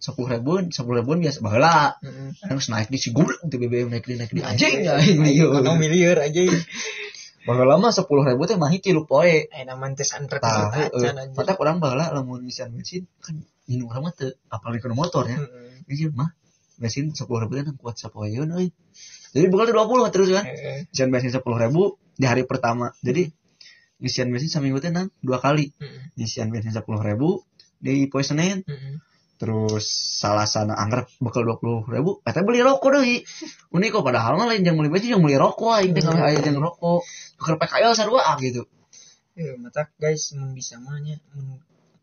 10 0.00 0.12
ribuan 0.12 0.68
10 0.68 0.84
ribuan 0.84 1.18
biasa 1.24 1.40
baheula 1.40 1.96
Heeh. 2.04 2.36
kadang 2.44 2.60
naik 2.60 2.88
di 2.92 2.98
sigurang 3.00 3.48
tuh 3.48 3.56
BBM 3.56 3.88
naik 3.88 4.04
di 4.04 4.14
naik 4.20 4.28
di 4.28 4.44
anjing 4.44 4.84
Ayo, 4.84 4.92
anjing 5.00 5.24
iya. 5.24 5.72
Miliar 5.72 6.20
aja 6.20 6.40
baheula 7.46 7.78
mah 7.78 7.94
10 7.94 8.10
ribu 8.10 8.42
teh 8.50 8.58
mah 8.58 8.74
kilu 8.82 9.06
poe 9.06 9.46
eh 9.46 9.64
naman 9.64 9.94
tes 9.94 10.10
antrek 10.18 10.42
tah 10.42 10.68
acan 10.90 11.16
aja 11.22 11.32
mata 11.32 11.54
orang 11.56 11.78
baheula 11.78 12.10
lamun 12.10 12.42
ngisian 12.42 12.74
bensin 12.74 13.06
kan 13.22 13.38
ini 13.70 13.86
orang 13.86 14.10
mah 14.10 14.14
teu 14.18 14.34
apalagi 14.50 14.82
ke 14.82 14.90
motornya 14.90 15.38
Heeh. 15.38 15.86
Iya 15.86 16.10
mah 16.10 16.34
bensin 16.76 17.14
sepuluh 17.14 17.46
ribu 17.46 17.62
kan 17.62 17.76
kuat 17.78 17.96
sepoeun 17.96 18.50
euy. 18.52 18.68
Jadi 19.32 19.46
bukan 19.48 19.70
dua 19.72 19.86
puluh 19.88 20.04
terus 20.10 20.28
kan. 20.28 20.44
Heeh. 20.44 20.90
Isian 20.90 21.08
bensin 21.14 21.30
sepuluh 21.32 21.56
ribu 21.56 21.96
di 22.18 22.26
hari 22.26 22.42
pertama. 22.44 22.92
Jadi 23.00 23.30
isian 24.02 24.28
bensin 24.28 24.50
seminggu 24.50 24.82
teh 24.82 24.90
nang 24.90 25.08
dua 25.22 25.38
kali. 25.40 25.72
Heeh. 25.78 26.12
Isian 26.20 26.50
bensin 26.50 26.74
sepuluh 26.74 27.00
ribu 27.00 27.46
di 27.78 28.10
poe 28.10 28.26
Senin. 28.26 28.66
Terus 29.36 29.84
salah 30.16 30.44
sana 30.44 30.72
anggar 30.74 31.04
bekal 31.18 31.44
dua 31.44 31.60
puluh 31.60 31.84
ribu. 31.84 32.24
Kata 32.24 32.40
beli 32.40 32.60
rokok 32.60 32.88
deui. 32.94 33.20
Unik 33.68 33.88
kok 33.92 34.02
padahal 34.02 34.34
mah 34.34 34.48
lain 34.48 34.64
yang 34.64 34.74
beli 34.74 34.88
bensin 34.88 35.12
yang 35.12 35.22
beli 35.22 35.36
rokok 35.36 35.76
aing 35.76 35.92
teh 35.92 36.00
Hmm. 36.00 36.16
kalau 36.16 36.24
aya 36.24 36.40
yang 36.40 36.56
rokok. 36.56 37.00
Keur 37.36 37.56
PKL 37.56 37.92
sarua 37.92 38.24
ah, 38.24 38.36
gitu. 38.38 38.64
Eh, 39.36 39.52
mata 39.54 39.84
guys 39.96 40.32
mun 40.32 40.50
bisa 40.50 40.80
mah 40.80 40.96
nya 40.96 41.20
mun 41.30 41.60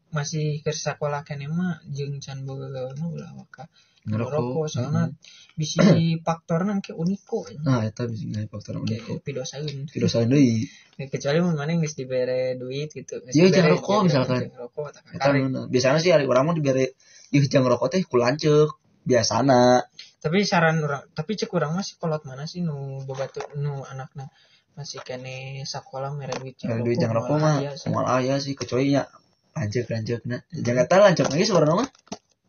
masih 0.09 0.61
ke 0.61 0.69
sekolah 0.69 1.25
kene 1.25 1.49
mah 1.49 1.81
jeung 1.89 2.21
can 2.21 2.45
boga 2.45 2.69
gawe 2.69 2.93
mah 2.93 3.09
ulah 3.09 3.33
waka 3.33 3.65
Ngerokok, 4.03 4.67
soalnya 4.67 5.15
bisi 5.55 5.79
faktorna 6.27 6.75
ke 6.83 6.91
uniko 6.91 7.47
Nah, 7.63 7.81
eta 7.81 8.03
bisa 8.03 8.27
ngai 8.27 8.45
faktor 8.45 8.83
unik 8.83 8.99
kok. 8.99 9.23
kayak 9.23 9.87
pidosaeun 9.89 10.27
deui. 10.27 10.67
Ya, 10.99 11.07
kecuali 11.07 11.39
mun 11.39 11.55
mana 11.55 11.73
geus 11.79 11.95
dibere 11.95 12.53
duit 12.53 12.91
gitu 12.91 13.23
Geus 13.23 13.31
Iya, 13.31 13.47
dibere, 13.47 13.55
jeung 13.55 13.67
rokok 13.73 13.95
gitu, 13.95 14.05
misalkan. 14.11 14.39
rokok 14.53 14.85
nu- 15.47 15.65
biasanya 15.65 15.97
sih 15.97 16.11
hari 16.11 16.27
orang 16.27 16.43
mah 16.45 16.53
diberi 16.53 16.91
ih 17.33 17.43
jang 17.49 17.65
rokok 17.65 17.89
teh 17.97 18.01
kulanceuk 18.05 18.77
biasana. 19.03 19.83
Tapi 20.23 20.47
saran 20.47 20.79
orang 20.79 21.03
tapi 21.11 21.35
cek 21.35 21.51
urang 21.51 21.75
mah 21.75 21.83
kolot 21.99 22.23
mana 22.23 22.47
sih? 22.47 22.63
Nu 22.63 23.03
boga 23.03 23.27
tuh 23.27 23.43
nu 23.59 23.83
anakna 23.83 24.31
masih 24.73 25.03
kene 25.05 25.67
sakola 25.67 26.09
mere 26.15 26.33
duit 26.39 26.57
Kalau 26.57 26.85
duit 26.85 26.97
jang 27.01 27.11
rokok 27.11 27.37
mah 27.41 27.59
moal 27.91 28.05
aya 28.07 28.39
sih. 28.39 28.55
kecuali 28.55 28.95
nya 28.95 29.09
lanjut 29.57 29.85
lanjut 29.89 30.21
nah. 30.29 30.41
Jangan 30.53 30.85
tahu 30.87 31.01
lanjut 31.03 31.25
lagi 31.27 31.43
mah. 31.51 31.89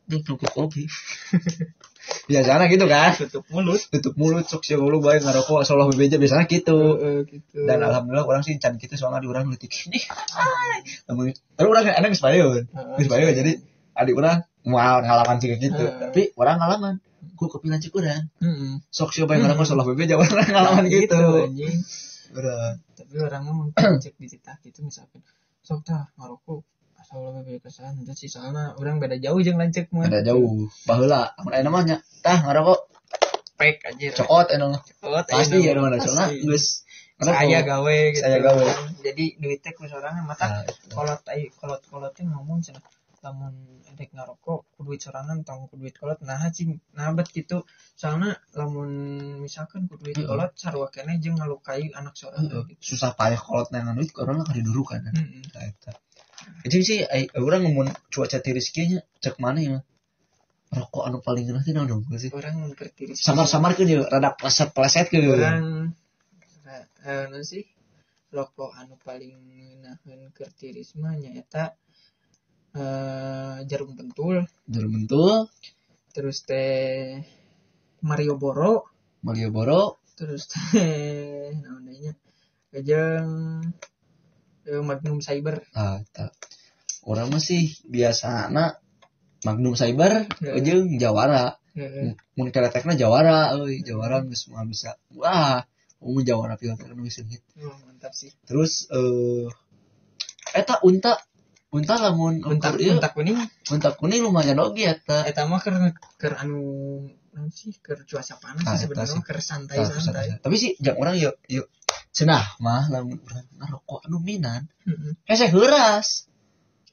Dia 0.04 0.20
tutup 0.20 0.52
kopi. 0.52 0.84
Biasanya 2.28 2.68
gitu 2.68 2.84
kan? 2.84 3.16
Tutup 3.16 3.48
mulut. 3.48 3.80
Tutup 3.88 4.14
mulut 4.20 4.44
sok 4.44 4.68
sih 4.68 4.76
lu 4.76 5.00
baik 5.00 5.24
ngerokok 5.24 5.64
soalnya 5.64 5.88
bebeja 5.88 6.20
biasanya 6.20 6.44
gitu. 6.44 6.76
Gitu. 7.24 7.64
Dan 7.64 7.80
alhamdulillah 7.80 8.28
orang 8.28 8.44
sih 8.44 8.60
can 8.60 8.76
gitu 8.76 8.92
soalnya 9.00 9.24
di 9.24 9.28
orang 9.32 9.48
letik 9.48 9.72
ini 9.88 10.04
tapi 11.54 11.66
orang 11.70 11.82
kan 11.86 11.94
enak 12.02 12.16
sepayon 12.16 12.66
sepayon 12.98 13.32
jadi 13.32 13.52
adik 13.94 14.14
orang 14.18 14.42
mau 14.64 15.00
ngalaman 15.00 15.36
sih 15.38 15.52
gitu. 15.54 15.76
Heeh. 15.76 16.00
tapi 16.08 16.22
orang 16.36 16.56
ngalaman 16.60 16.94
gua 17.36 17.48
kopi 17.48 17.68
lanjut 17.68 17.92
orang 17.96 18.28
Heeh. 18.40 18.80
sok 18.88 19.12
sih 19.12 19.24
baik 19.24 19.44
ngerokok 19.44 19.64
soalnya 19.64 19.84
bebeja 19.84 20.14
orang 20.16 20.48
ngalaman 20.48 20.84
gitu 20.88 21.20
anjing. 21.44 21.76
Udah. 22.34 22.74
tapi 22.96 23.14
orang 23.20 23.40
mah 23.46 23.54
mungkin 23.54 23.98
cek 24.02 24.14
di 24.16 24.26
titak 24.26 24.58
gitu 24.64 24.82
misalkan 24.82 25.20
sok 25.60 25.84
tah 25.84 26.08
ngerokok. 26.16 26.60
Asal 26.96 27.20
lo 27.20 27.36
bebe 27.36 27.60
kesan 27.60 28.00
itu 28.00 28.16
sih 28.16 28.32
soalnya 28.32 28.72
orang 28.80 28.96
beda 28.96 29.20
jauh 29.20 29.36
jeung 29.38 29.60
lancek 29.60 29.92
mah. 29.92 30.08
Ada 30.08 30.24
jauh. 30.24 30.64
Baheula 30.88 31.36
amun 31.36 31.52
aya 31.52 31.62
namanya 31.62 31.96
tah 32.24 32.40
ngarokok 32.40 32.80
P 33.54 33.60
fake 33.60 33.80
anjir. 33.86 34.10
Cokot 34.16 34.48
eno 34.50 34.74
Cokot, 34.98 35.24
pasti 35.30 35.62
ya 35.62 35.76
mana 35.78 36.00
soalnya 36.00 36.26
pasti. 36.32 36.42
geus 36.42 36.66
saya 37.14 37.62
gawe 37.62 37.96
gitu 38.10 38.26
Saya 38.26 38.38
gawe. 38.42 38.64
jadi 39.06 39.24
duitnya 39.38 39.70
ku 39.78 39.86
sorangan 39.86 40.26
mata 40.26 40.44
Nah, 40.50 40.66
kolot 40.90 41.22
kolot 41.54 41.80
kolotnya 41.86 42.26
ngomong 42.34 42.58
cenah 42.58 42.82
lamun 43.24 43.54
endek 43.88 44.12
ngarokok 44.12 44.60
ku 44.76 44.80
duit 44.84 45.00
sorangan 45.00 45.40
tong 45.48 45.66
ku 45.72 45.80
duit 45.80 45.96
kolot. 45.96 46.20
Nah 46.28 46.44
cing 46.52 46.76
nah 46.92 47.08
bet 47.16 47.32
gitu. 47.32 47.64
Soalnya 47.96 48.36
lamun 48.52 48.90
misalkan 49.40 49.88
ku 49.88 49.96
duit 49.96 50.20
kolot 50.20 50.52
sarua 50.60 50.92
kene 50.94 51.16
jeung 51.22 51.40
ngalukai 51.40 51.88
anak 51.96 52.14
sorangan 52.20 52.52
Heeh. 52.52 52.64
gitu. 52.76 52.82
Susah 52.94 53.16
payah 53.16 53.40
kolot 53.40 53.72
nang 53.72 53.96
duit 53.96 54.12
karena 54.12 54.44
kan 54.44 54.52
didurukan 54.52 55.00
kan 55.00 55.14
Heeh. 55.16 55.42
Nah, 55.56 55.64
eta. 55.64 55.92
Jadi 56.68 56.76
sih 56.84 56.98
orang 57.40 57.64
ngomong 57.64 57.88
cuaca 58.12 58.38
tiris 58.44 58.68
kieu 58.68 58.84
nya 58.84 59.00
cek 59.24 59.40
mana 59.40 59.60
ya 59.64 59.78
rokok 60.74 61.06
anu 61.06 61.18
paling 61.24 61.46
teh 61.48 61.72
naon 61.72 61.86
dong 61.88 62.02
sih? 62.18 62.28
Orang 62.34 62.60
mempertiris 62.60 63.22
samar-samar 63.22 63.72
ke 63.78 63.86
dia 63.88 64.02
rada 64.04 64.34
pleset-pleset 64.36 65.08
ke 65.08 65.22
orang 65.24 65.94
ra- 66.66 66.90
eh, 67.06 67.30
anu 67.30 67.40
sih 67.46 67.64
rokok 68.34 68.74
anu 68.74 68.98
paling 68.98 69.38
nahan 69.80 70.20
kertiris 70.34 70.98
mah 70.98 71.14
nyaeta 71.14 71.78
eh 72.74 73.56
jarum 73.70 73.94
pentul. 73.94 74.42
Jarum 74.66 74.90
bentul 74.90 75.46
terus 76.14 76.46
teh 76.46 77.22
Mario 78.02 78.34
Boro 78.34 78.90
Malioboro. 79.22 80.02
Terus 80.14 80.50
teh 80.50 81.54
namanya 81.64 82.12
kajang 82.74 83.26
eh, 84.66 84.82
Magnum 84.82 85.22
Cyber. 85.22 85.62
Ah 85.74 86.02
eta. 86.02 86.34
orang 87.04 87.28
masih 87.28 87.68
biasa 87.84 88.48
anak 88.48 88.80
Magnum 89.44 89.76
Cyber 89.78 90.26
Heeh. 90.42 90.62
jeung 90.64 90.98
Jawara. 90.98 91.56
Heeh. 91.74 92.14
mun 92.38 92.48
keletekna 92.54 92.98
Jawara 92.98 93.54
euy 93.54 93.86
Jawara 93.86 94.22
geus 94.26 94.46
semua 94.46 94.66
bisa. 94.66 94.98
Wah 95.14 95.62
mau 96.02 96.20
Jawara 96.20 96.58
filter 96.58 96.90
nu 96.90 97.06
geus. 97.06 97.22
Oh, 97.62 97.74
mantap 97.86 98.12
sih. 98.18 98.34
Terus 98.44 98.90
eh 98.90 99.46
eta 100.54 100.78
unta 100.82 101.18
unta 101.74 101.94
lamun 101.98 102.38
untak 102.46 102.78
untak 102.78 103.12
kuning 103.18 103.36
unta 103.74 103.90
kuning. 103.98 104.22
Lumayan 104.22 104.62
oge 104.62 104.86
eta. 104.86 105.26
Eta 105.26 105.42
mah 105.50 105.58
keur 105.58 105.74
keur 106.20 106.34
anu 106.38 106.62
naon 107.34 107.50
sih 107.50 107.74
keur 107.82 108.06
cuaca 108.06 108.38
panas 108.38 108.62
Ah, 108.62 108.78
sih 108.78 108.86
eta 108.86 109.02
sebenarnya 109.02 109.18
sih. 109.18 109.22
keur 109.26 109.38
santai 109.42 109.76
Tah, 109.82 109.98
santai. 109.98 110.38
tapi 110.38 110.54
sih 110.54 110.78
jangan 110.78 110.98
orang 111.02 111.14
yuk 111.18 111.34
yuk 111.50 111.66
cenah 112.14 112.46
mah 112.62 112.86
lamun 112.94 113.18
urang 113.18 113.42
ngarokok 113.58 114.06
anu 114.06 114.22
minan 114.22 114.70
Heeh. 114.86 115.18
hese 115.26 115.50
heuras. 115.50 116.30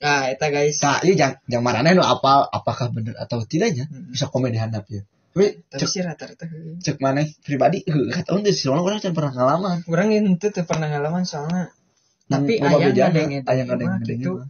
Ah 0.02 0.34
eta 0.34 0.50
guys. 0.50 0.82
Nah, 0.82 0.98
ieu 1.06 1.14
jang 1.14 1.38
jang 1.46 1.62
marane 1.62 1.94
nu 1.94 2.02
apal 2.02 2.50
apakah 2.50 2.90
bener 2.90 3.14
atau 3.22 3.46
tidaknya? 3.46 3.86
Bisa 4.10 4.34
komen 4.34 4.50
di 4.50 4.58
handap 4.58 4.90
ya. 4.90 5.06
Tapi 5.32 5.62
tapi 5.70 5.78
cek, 5.80 5.88
sih 5.94 6.02
rata-rata 6.02 6.44
cek 6.82 6.98
maneh 7.00 7.30
pribadi 7.46 7.86
heuh 7.86 8.10
kata 8.10 8.34
teh 8.42 8.52
soalnya 8.52 8.82
orang 8.82 8.98
can 9.00 9.14
pernah 9.14 9.32
ngalaman. 9.32 9.78
orang 9.88 10.10
itu 10.12 10.48
tuh 10.50 10.66
pernah 10.66 10.90
ngalaman 10.90 11.24
soalnya 11.24 11.70
tapi 12.28 12.60
Nang 12.60 12.68
loba 12.68 12.80
aya 12.84 12.88
bejana, 12.92 13.12
ngadenge 13.16 13.38
aya 13.48 13.64
deui 13.64 13.68
ngadenge 13.68 13.88
mah 13.88 13.96
ngadenge 14.02 14.20
gitu. 14.20 14.32
mah. 14.42 14.48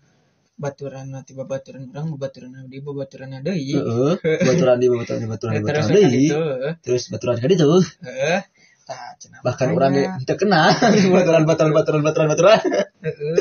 Baturan 0.61 1.09
nanti 1.09 1.33
babaturan 1.33 1.89
orang 1.89 2.13
babaturan 2.13 2.53
di 2.69 2.77
babaturan 2.85 3.41
deui 3.41 3.73
Heeh, 3.73 4.13
baturan 4.45 4.77
di 4.77 4.87
baturan 4.93 5.19
di 5.19 5.27
baturan 5.27 5.51
di 5.57 5.61
terus 5.65 5.65
baturan 5.65 5.89
kan 5.89 5.95
deui. 5.97 6.21
itu 6.29 6.41
Terus 6.85 7.03
baturan 7.09 7.35
ditu 7.41 7.69
heeh 8.05 8.39
tah 8.85 9.13
cenah 9.17 9.39
bahkan 9.41 9.73
orang 9.73 10.21
teu 10.21 10.37
kenal 10.37 10.69
baturan 11.17 11.43
baturan 11.49 11.71
baturan 11.73 12.01
baturan 12.05 12.27
baturan. 12.29 12.59
Heeh. 13.01 13.37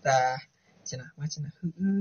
Tah 0.00 0.40
cenah 0.88 1.08
mah 1.20 1.28
cenah 1.28 1.52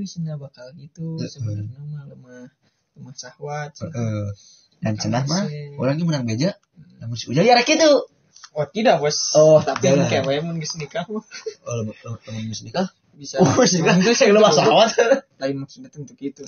cenah 0.07 0.35
bakal 0.39 0.71
gitu 0.79 1.19
Heeh. 1.19 1.27
sebenarnya 1.27 1.79
mah 1.83 2.03
lemah 2.07 2.47
lemah 2.95 3.13
syahwat 3.19 3.75
cenah. 3.75 3.91
Heeh. 3.99 4.27
Dan 4.79 4.95
cenah 4.95 5.23
mah 5.27 5.43
Asik. 5.47 5.75
orang 5.75 5.99
ge 5.99 6.05
menang 6.07 6.23
beja 6.23 6.55
namun 7.03 7.19
si 7.19 7.27
Ujang 7.27 7.43
ya 7.43 7.59
rek 7.59 7.67
kitu. 7.67 8.07
Oh 8.53 8.69
tidak 8.69 9.01
bos. 9.01 9.33
Oh, 9.33 9.59
tapi 9.65 9.89
mun 9.91 10.05
kewe 10.05 10.39
mun 10.45 10.55
geus 10.61 10.77
nikah 10.77 11.03
Oh, 11.09 11.19
lamun 12.23 12.43
geus 12.47 12.61
nikah. 12.61 12.85
Bisa. 13.15 13.39
Oh. 13.41 13.47
Itu 13.65 14.11
Saya 14.13 14.33
lu 14.33 14.41
masawat. 14.41 14.93
Lain 15.39 15.55
maksudnya 15.61 15.89
tentu 15.93 16.13
gitu. 16.17 16.43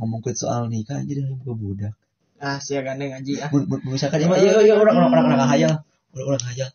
Ngomong 0.00 0.20
ke 0.24 0.32
soal 0.32 0.66
nikah 0.72 1.00
anjir 1.00 1.20
dari 1.22 1.34
buka 1.36 1.54
budak. 1.54 1.94
Ah 2.40 2.56
sia 2.56 2.80
gandeng 2.80 3.12
aji 3.12 3.36
ah. 3.36 3.52
misalkan 3.84 4.24
ya 4.24 4.32
iya 4.40 4.52
iya 4.64 4.74
orang 4.80 4.96
orang 4.96 5.12
orang 5.12 5.26
orang 5.36 5.50
hayal 5.52 5.72
orang 6.16 6.26
orang 6.32 6.44
hayal 6.48 6.70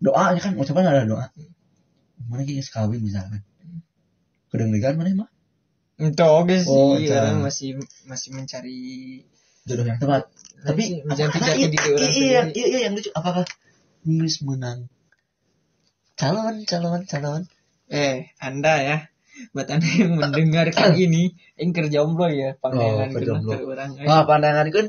doa 0.00 0.32
ya 0.32 0.40
kan 0.40 0.56
ucapan 0.56 0.88
ada 0.88 1.04
doa 1.04 1.28
mana 2.24 2.48
kita 2.48 2.64
kawin 2.72 3.04
misalkan 3.04 3.44
kedengeran 4.48 4.96
mana 4.96 5.24
mah 5.24 5.30
Itu 6.00 6.24
oke 6.24 6.56
sih 6.64 6.72
Oh, 6.72 6.96
orang 6.96 7.04
cara. 7.04 7.44
masih 7.44 7.76
masih 8.08 8.32
mencari 8.32 8.80
jodoh 9.68 9.84
yang 9.84 10.00
tepat 10.00 10.32
tapi 10.64 11.04
mencari 11.04 11.28
apakah 11.28 11.44
jati 11.44 11.60
iya, 11.60 11.68
diri 11.68 11.88
orang 11.92 12.08
iya, 12.08 12.24
iya, 12.24 12.40
iya, 12.56 12.66
iya, 12.72 12.78
yang 12.88 12.92
lucu 12.96 13.12
apakah 13.12 13.44
nulis 14.08 14.40
menang 14.40 14.88
calon 16.20 16.56
calon 16.68 17.00
calon. 17.08 17.42
Eh, 17.88 18.28
Anda 18.36 18.74
ya, 18.84 18.96
buat 19.56 19.72
Anda 19.72 19.88
yang 19.88 20.20
mendengarkan 20.20 20.92
ini, 21.08 21.32
yang 21.56 21.72
kerja 21.72 22.04
jomblo 22.04 22.28
ya, 22.28 22.60
pandangan 22.60 23.08
Oh, 23.48 23.72
orang. 23.72 23.90
Wah 24.04 24.22
pandangan 24.28 24.68
kan 24.68 24.86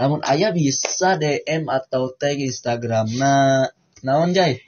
namun 0.00 0.24
ayah 0.24 0.48
bisa 0.56 1.20
DM 1.20 1.68
atau 1.68 2.08
tag 2.16 2.40
Instagram. 2.40 3.12
Nah 3.20 3.68
naon 4.00 4.32
jay 4.32 4.64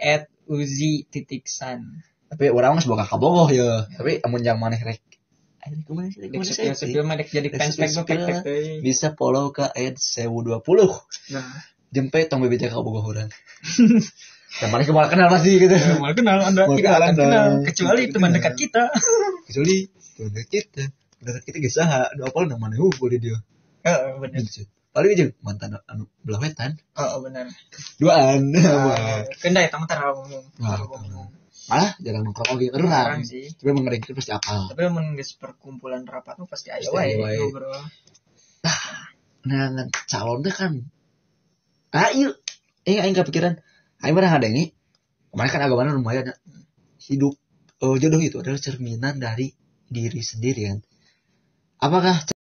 At 0.00 0.32
Uzi 0.48 1.04
titik 1.12 1.44
san. 1.44 2.00
tapi 2.26 2.48
orang 2.48 2.80
mah 2.80 2.82
sebuah 2.82 3.04
kabogoh 3.04 3.52
ya. 3.52 3.84
Tapi 3.92 4.24
amun 4.24 4.40
yang 4.40 4.56
maneh 4.56 4.80
rek. 4.80 5.04
Bisa 8.80 9.12
follow 9.12 9.52
ke 9.52 9.66
ad 9.66 9.98
1020 9.98 10.62
Nah, 11.34 11.52
jempe 11.90 12.22
tong 12.30 12.40
BBT 12.42 12.70
ka 12.70 12.78
bogoh 12.80 13.02
urang 13.02 13.30
yang 14.56 14.70
mana 14.70 14.82
kemarin 14.82 15.08
kenal 15.10 15.28
pasti 15.28 15.50
gitu 15.58 15.74
ya, 15.74 15.98
mal 16.00 16.14
kenal 16.14 16.38
Anda 16.40 16.64
tidak 16.70 16.92
akan 16.96 17.12
kenal. 17.12 17.18
kenal 17.18 17.46
kecuali 17.66 18.02
teman 18.08 18.30
dekat 18.32 18.54
kita. 18.54 18.82
kecuali 19.44 19.76
teman 20.16 20.30
dekat 20.32 20.48
kita 20.48 20.82
dekat 21.20 21.42
kita 21.44 21.56
geus 21.60 21.74
saha 21.76 22.08
nu 22.14 22.24
apal 22.24 22.46
nama 22.46 22.56
mana 22.58 22.76
hubul 22.76 23.10
di 23.10 23.18
dia 23.20 23.36
Oh, 23.86 24.18
benar. 24.18 24.42
paling 24.90 25.12
jeung 25.14 25.32
mantan 25.40 25.76
anu 25.84 26.08
belah 26.24 26.40
wetan 26.40 26.74
Oh, 26.94 27.20
benar. 27.20 27.46
duaan 27.98 28.50
Ah, 28.56 29.22
terlalu 29.86 30.18
ngomong. 30.26 30.44
Wah, 30.58 30.74
Terlalu 30.74 30.86
ngomong. 30.90 31.28
malah 31.66 31.90
jarang 31.98 32.22
nongkrong 32.22 32.48
oge 32.54 32.66
Jarang 32.70 32.86
kerenang 32.86 33.22
sih. 33.26 33.50
tapi 33.52 33.68
emang 33.70 33.84
mereka 33.84 34.14
pasti 34.14 34.30
apal 34.30 34.70
Tapi 34.70 34.80
geus 35.14 35.34
perkumpulan 35.34 36.02
rapat 36.02 36.38
mah 36.38 36.46
pasti 36.46 36.70
aya 36.70 36.80
Pasti 36.80 36.94
wae 36.94 37.06
aya 37.06 37.16
wae. 37.18 37.36
ngobrol. 37.42 37.82
nah 39.46 39.70
ngan 39.70 39.88
calon 40.06 40.42
teh 40.42 40.50
kan 40.50 40.72
ah 41.90 42.10
iya 42.10 42.34
eh 42.82 42.98
aing 42.98 43.14
kepikiran 43.14 43.58
aing 44.06 44.14
mah 44.14 44.30
ngadengi 44.30 44.64
kemarin 45.34 45.50
kan 45.50 45.60
agamanya 45.66 45.92
lumayan 45.98 46.24
ya. 46.30 46.34
hidup 47.10 47.34
eh, 47.82 47.96
jodoh 47.98 48.22
itu 48.22 48.38
adalah 48.38 48.60
cerminan 48.62 49.18
dari 49.18 49.50
diri 49.90 50.22
sendiri 50.22 50.62
kan 50.70 50.78
apakah 51.82 52.26